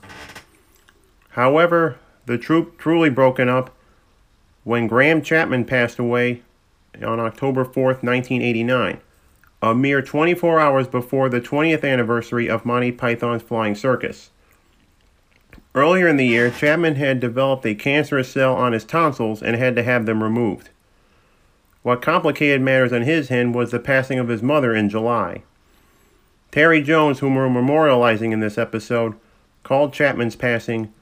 [1.31, 1.97] However,
[2.27, 3.75] the troupe truly broken up
[4.65, 6.43] when Graham Chapman passed away
[7.03, 9.01] on October 4th, 1989,
[9.63, 14.29] a mere 24 hours before the 20th anniversary of Monty Python's Flying Circus.
[15.75, 19.75] Earlier in the year, Chapman had developed a cancerous cell on his tonsils and had
[19.77, 20.69] to have them removed.
[21.89, 25.41] What complicated matters on his end was the passing of his mother in July.
[26.51, 29.15] Terry Jones, whom we're memorializing in this episode,
[29.63, 30.93] called Chapman's passing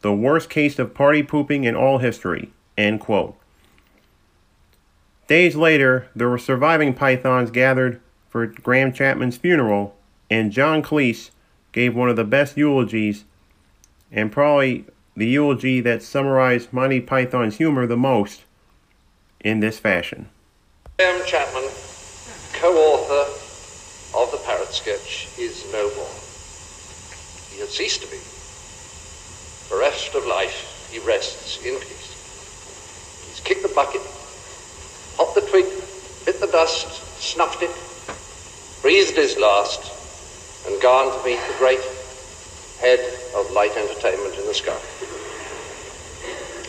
[0.00, 2.50] the worst case of party pooping in all history.
[2.76, 3.36] End quote.
[5.28, 9.94] Days later, the surviving Pythons gathered for Graham Chapman's funeral,
[10.28, 11.30] and John Cleese
[11.70, 13.22] gave one of the best eulogies,
[14.10, 14.84] and probably
[15.16, 18.43] the eulogy that summarized Monty Python's humor the most
[19.44, 20.28] in this fashion.
[20.98, 21.68] Graham Chapman,
[22.54, 23.30] co-author
[24.18, 26.16] of the parrot sketch, is no more.
[27.52, 28.18] He had ceased to be.
[29.68, 33.28] Bereft of life, he rests in peace.
[33.28, 34.00] He's kicked the bucket,
[35.16, 35.66] hopped the twig,
[36.24, 36.88] bit the dust,
[37.20, 37.70] snuffed it,
[38.82, 39.92] breathed his last,
[40.66, 41.84] and gone to meet the great
[42.80, 43.00] head
[43.36, 44.80] of light entertainment in the sky.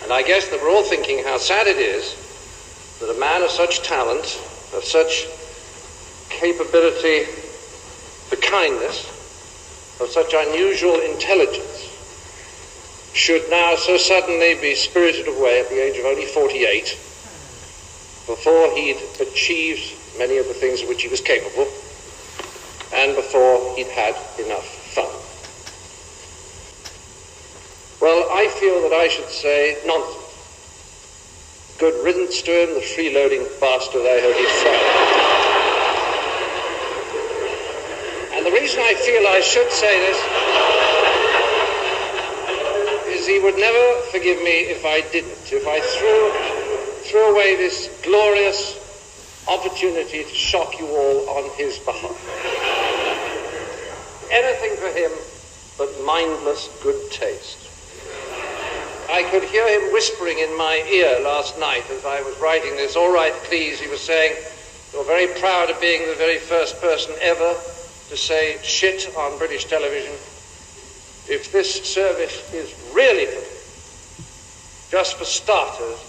[0.04, 2.25] And I guess that we're all thinking how sad it is
[3.06, 4.42] that a man of such talent,
[4.74, 5.28] of such
[6.30, 7.26] capability
[8.30, 9.06] for kindness,
[10.02, 11.92] of such unusual intelligence,
[13.14, 16.84] should now so suddenly be spirited away at the age of only 48
[18.28, 21.68] before he'd achieved many of the things of which he was capable
[22.94, 25.06] and before he'd had enough fun.
[28.02, 30.25] Well, I feel that I should say nonsense.
[31.78, 34.64] Good riddance to him, the freeloading bastard, I hope he's.
[38.32, 40.16] And the reason I feel I should say this
[43.20, 46.32] is he would never forgive me if I didn't, if I threw,
[47.10, 48.80] threw away this glorious
[49.50, 52.16] opportunity to shock you all on his behalf.
[54.32, 55.12] Anything for him
[55.78, 57.65] but mindless good taste.
[59.10, 62.96] I could hear him whispering in my ear last night as I was writing this.
[62.96, 64.36] All right, please, he was saying,
[64.94, 67.54] you're very proud of being the very first person ever
[68.10, 70.14] to say shit on British television.
[71.28, 73.56] If this service is really for
[74.92, 76.00] just for starters,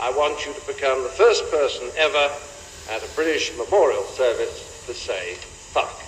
[0.00, 2.30] I want you to become the first person ever
[2.90, 6.05] at a British memorial service to say fuck.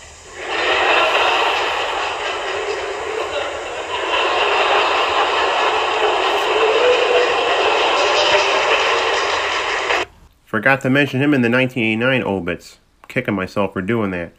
[10.48, 12.78] Forgot to mention him in the 1989 obits.
[13.06, 14.32] Kicking myself for doing that.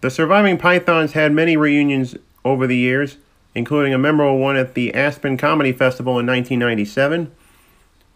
[0.00, 3.18] The surviving Pythons had many reunions over the years,
[3.54, 7.30] including a memorable one at the Aspen Comedy Festival in 1997,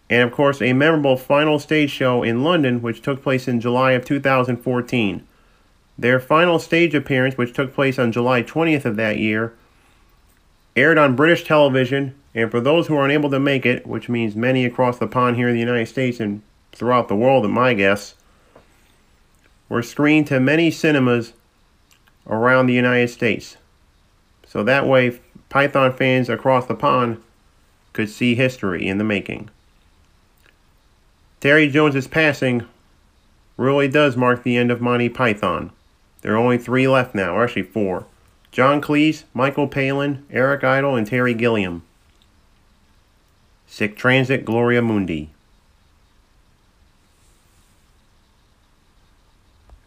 [0.09, 3.91] and of course a memorable final stage show in London, which took place in July
[3.91, 5.27] of 2014.
[5.99, 9.53] Their final stage appearance, which took place on July 20th of that year,
[10.75, 14.35] aired on British television, and for those who are unable to make it, which means
[14.35, 17.73] many across the pond here in the United States and throughout the world, at my
[17.73, 18.15] guess,
[19.67, 21.33] were screened to many cinemas
[22.27, 23.57] around the United States.
[24.47, 25.19] So that way,
[25.49, 27.21] Python fans across the pond
[27.93, 29.49] could see history in the making.
[31.39, 32.65] Terry Jones's passing
[33.57, 35.71] really does mark the end of Monty Python.
[36.21, 38.05] There are only three left now, or actually four.
[38.51, 41.83] John Cleese, Michael Palin, Eric Idle, and Terry Gilliam.
[43.69, 45.29] Sic transit Gloria Mundi.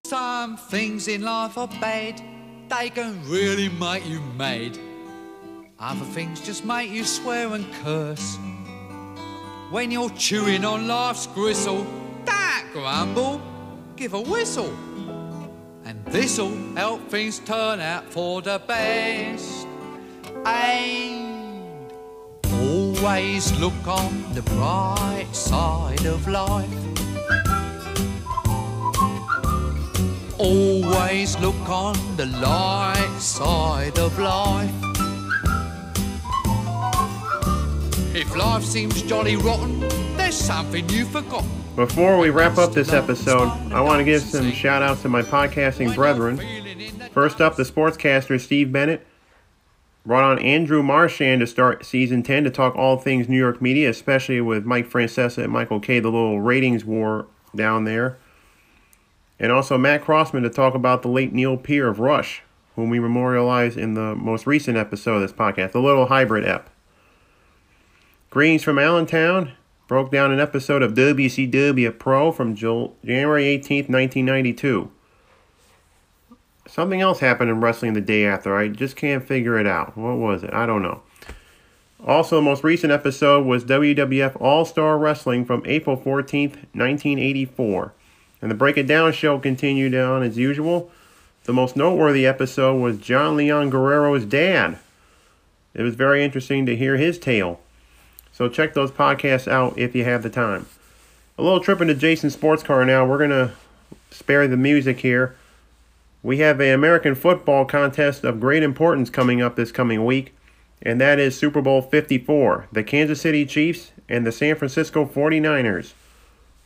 [0.05, 2.23] Some things in life are bad,
[2.69, 4.79] they can really make you mad.
[5.81, 8.39] Other things just make you swear and curse.
[9.71, 11.85] When you're chewing on life's gristle,
[12.25, 13.43] don't grumble,
[13.97, 14.73] give a whistle.
[15.85, 19.67] And this'll help things turn out for the best.
[20.47, 21.32] And
[23.03, 26.71] always look on the bright side of life.
[30.39, 34.71] Always look on the light side of life.
[38.15, 39.81] If life seems jolly rotten,
[40.17, 41.45] there's something you forgot.
[41.75, 45.23] Before we wrap up this episode, I want to give some shout outs to my
[45.23, 46.41] podcasting brethren.
[47.11, 49.05] First up, the sportscaster Steve Bennett
[50.05, 53.91] brought on Andrew Marchand to start season 10 to talk all things New York media,
[53.91, 58.19] especially with Mike Francesa and Michael Kay, the little ratings war down there.
[59.39, 62.43] And also Matt Crossman to talk about the late Neil Peart of Rush,
[62.77, 66.71] whom we memorialized in the most recent episode of this podcast, the little hybrid ep.
[68.31, 69.53] Greetings from Allentown.
[69.89, 74.91] Broke down an episode of WCW Pro from January 18th, 1992.
[76.67, 78.57] Something else happened in wrestling the day after.
[78.57, 79.97] I just can't figure it out.
[79.97, 80.55] What was it?
[80.55, 81.03] I don't know.
[82.05, 87.93] Also, the most recent episode was WWF All Star Wrestling from April 14th, 1984.
[88.41, 90.91] And the Break It Down show continued on as usual.
[91.45, 94.79] The most noteworthy episode was John Leon Guerrero's dad.
[95.75, 97.61] It was very interesting to hear his tale.
[98.33, 100.67] So check those podcasts out if you have the time.
[101.39, 103.07] A little trip into Jason's sports car now.
[103.07, 103.53] We're going to
[104.11, 105.37] spare the music here.
[106.23, 110.35] We have an American football contest of great importance coming up this coming week,
[110.81, 112.69] and that is Super Bowl 54.
[112.71, 115.95] The Kansas City Chiefs and the San Francisco 49ers.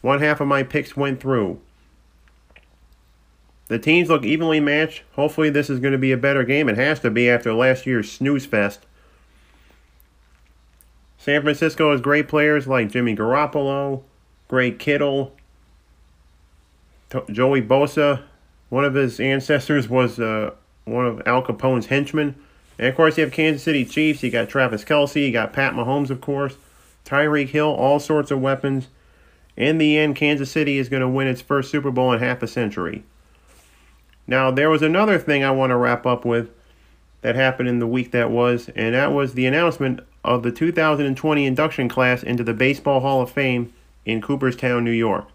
[0.03, 1.59] One half of my picks went through.
[3.69, 5.03] The teams look evenly matched.
[5.15, 6.69] Hopefully, this is going to be a better game.
[6.69, 8.87] It has to be after last year's snooze fest.
[11.19, 14.03] San Francisco has great players like Jimmy Garoppolo,
[14.47, 15.33] great Kittle,
[17.31, 18.23] Joey Bosa.
[18.69, 20.53] One of his ancestors was uh,
[20.85, 22.35] one of Al Capone's henchmen.
[22.79, 24.23] And of course, you have Kansas City Chiefs.
[24.23, 25.27] You got Travis Kelce.
[25.27, 26.57] You got Pat Mahomes, of course.
[27.05, 28.89] Tyreek Hill, all sorts of weapons.
[29.57, 32.43] In the end, Kansas City is going to win its first Super Bowl in half
[32.43, 33.05] a century.
[34.27, 36.51] Now, there was another thing I want to wrap up with
[37.23, 41.47] that happened in the week that was, and that was the announcement of the 2020
[41.47, 43.73] induction class into the Baseball Hall of Fame
[44.05, 45.27] in Cooperstown, New York.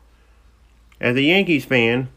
[1.00, 2.10] As a Yankees fan,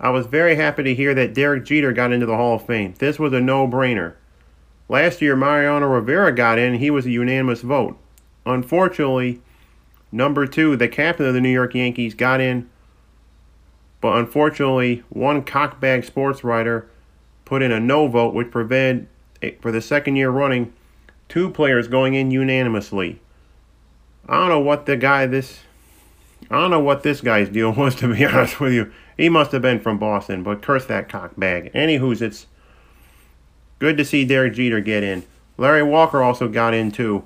[0.00, 2.94] I was very happy to hear that Derek Jeter got into the Hall of Fame.
[2.98, 4.14] This was a no brainer.
[4.88, 7.98] Last year, Mariano Rivera got in, he was a unanimous vote.
[8.46, 9.40] Unfortunately,
[10.12, 12.68] number two, the captain of the New York Yankees, got in
[14.00, 16.88] but unfortunately, one cockbag sports writer
[17.44, 19.08] put in a no vote, which prevented,
[19.42, 20.72] eh, for the second year running,
[21.28, 23.20] two players going in unanimously.
[24.28, 25.60] I don't know what the guy this
[26.50, 28.92] I don't know what this guy's deal was, to be honest with you.
[29.16, 31.72] He must have been from Boston, but curse that cockbag.
[31.72, 32.46] Anywho's, it's
[33.78, 35.24] good to see Derek Jeter get in.
[35.56, 37.24] Larry Walker also got in, too.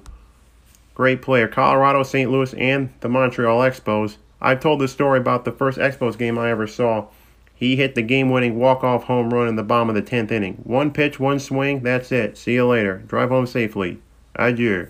[0.95, 1.49] Great player.
[1.49, 2.31] Colorado, St.
[2.31, 4.17] Louis, and the Montreal Expos.
[4.41, 7.07] I've told the story about the first Expos game I ever saw.
[7.55, 10.33] He hit the game winning walk off home run in the bottom of the 10th
[10.33, 10.55] inning.
[10.65, 12.37] One pitch, one swing, that's it.
[12.37, 12.99] See you later.
[13.07, 14.01] Drive home safely.
[14.35, 14.89] Adieu.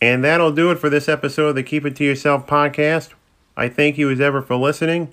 [0.00, 3.10] And that'll do it for this episode of the Keep It To Yourself podcast.
[3.56, 5.12] I thank you as ever for listening.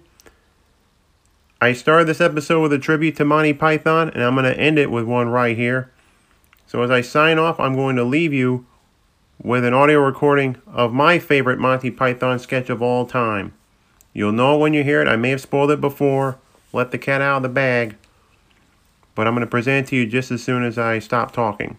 [1.62, 4.78] I started this episode with a tribute to Monty Python, and I'm going to end
[4.78, 5.90] it with one right here.
[6.68, 8.66] So as I sign off, I'm going to leave you
[9.42, 13.54] with an audio recording of my favorite Monty Python sketch of all time.
[14.12, 15.08] You'll know when you hear it.
[15.08, 16.38] I may have spoiled it before.
[16.74, 17.96] Let the cat out of the bag.
[19.16, 21.78] But I'm going to present it to you just as soon as I stop talking.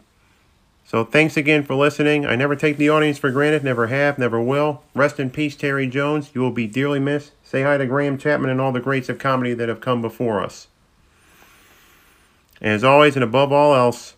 [0.86, 2.26] So thanks again for listening.
[2.26, 4.82] I never take the audience for granted, never have, never will.
[4.94, 6.30] Rest in peace, Terry Jones.
[6.34, 7.32] You will be dearly missed.
[7.42, 10.42] Say hi to Graham Chapman and all the greats of comedy that have come before
[10.42, 10.68] us.
[12.60, 14.14] As always, and above all else,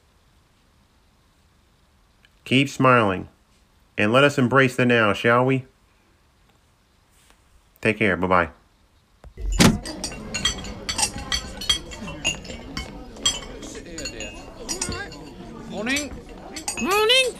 [2.44, 3.28] keep smiling.
[3.96, 5.64] And let us embrace the now, shall we?
[7.80, 8.16] Take care.
[8.16, 8.50] Bye bye.
[15.70, 16.10] Morning.
[16.80, 17.34] Morning.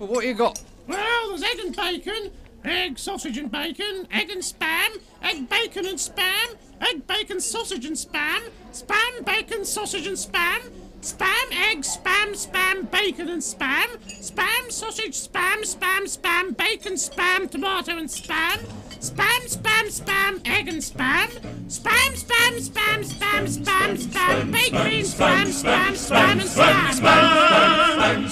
[0.00, 0.58] Well, what you got?
[0.88, 2.30] Well, there's egg and bacon,
[2.64, 7.94] egg, sausage and bacon, egg and spam, egg, bacon and spam, egg, bacon, sausage and
[7.94, 8.40] spam,
[8.72, 10.70] spam, bacon, sausage and spam,
[11.02, 17.98] spam, egg, spam, spam, bacon and spam, spam, sausage, spam, spam, spam, bacon, spam, tomato
[17.98, 18.56] and spam,
[19.00, 21.28] spam, spam, spam, egg and spam,
[21.68, 26.88] spam, spam, spam, spam, spam, spam, baked beans, spam, spam, spam, and spam.
[26.88, 27.80] Spam, spam, spam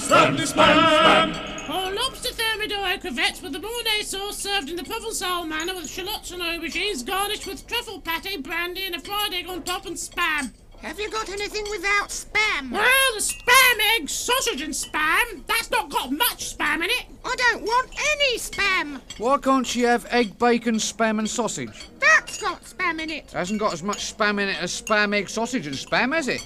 [0.09, 1.58] spam and spam.
[1.69, 6.31] Or lobster thermidor crevettes with the Mornay sauce served in the Provençal manner with shallots
[6.31, 10.51] and aubergines garnished with truffle pate, brandy, and a fried egg on top and spam.
[10.81, 12.71] Have you got anything without spam?
[12.71, 15.45] Well, the spam, egg, sausage, and spam.
[15.45, 17.05] That's not got much spam in it.
[17.23, 18.99] I don't want any spam.
[19.19, 21.87] Why can't she have egg, bacon, spam, and sausage?
[21.99, 23.29] That's got spam in it.
[23.31, 26.43] Hasn't got as much spam in it as spam, egg, sausage, and spam, has it?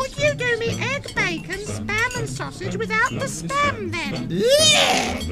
[0.00, 4.30] Could you do me egg, bacon, spam, and sausage without the spam then?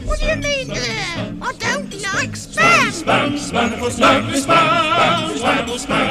[0.06, 0.70] What do you mean?
[0.70, 1.38] Ugh?
[1.40, 2.92] I don't like spam.
[2.92, 4.68] Spam, spam, spam, spam, spam,
[5.40, 6.04] spam, spam,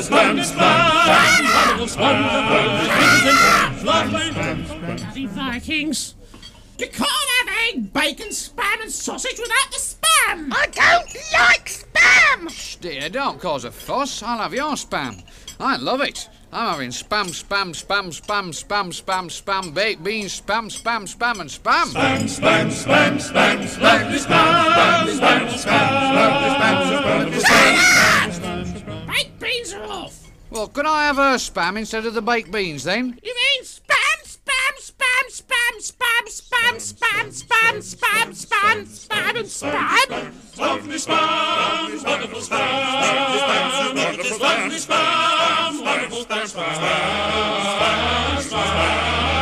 [0.00, 0.78] spam, spam,
[3.82, 4.16] spam,
[4.96, 6.14] Bloody Vikings.
[6.78, 10.52] You can't have egg, bacon, spam, and sausage without the spam.
[10.52, 12.48] I don't like spam.
[12.48, 14.22] Shh, dear, don't cause a fuss.
[14.22, 15.24] I'll have your spam.
[15.58, 16.28] I love it.
[16.54, 21.48] I'm having spam, spam, spam, spam, spam, spam, spam, baked beans, spam, spam, spam, and
[21.48, 21.84] spam.
[21.84, 25.78] Spam, spam, spam, spam, spam, spam, spam, spam, spam, spam,
[26.12, 26.32] spam,
[26.84, 27.40] spam.
[27.40, 30.30] Spam spam spam spam spam spam baked beans are off.
[30.50, 33.18] Well, can I have her spam instead of the baked beans then?
[33.22, 34.11] You mean spam, spam,
[35.32, 40.08] spam, spam, spam, spam, spam, spam, spam, spam, and spam.
[40.58, 43.94] Lovely spam, wonderful spam,
[44.40, 46.74] lovely spam, wonderful spam, spam,
[47.64, 49.41] spam, spam.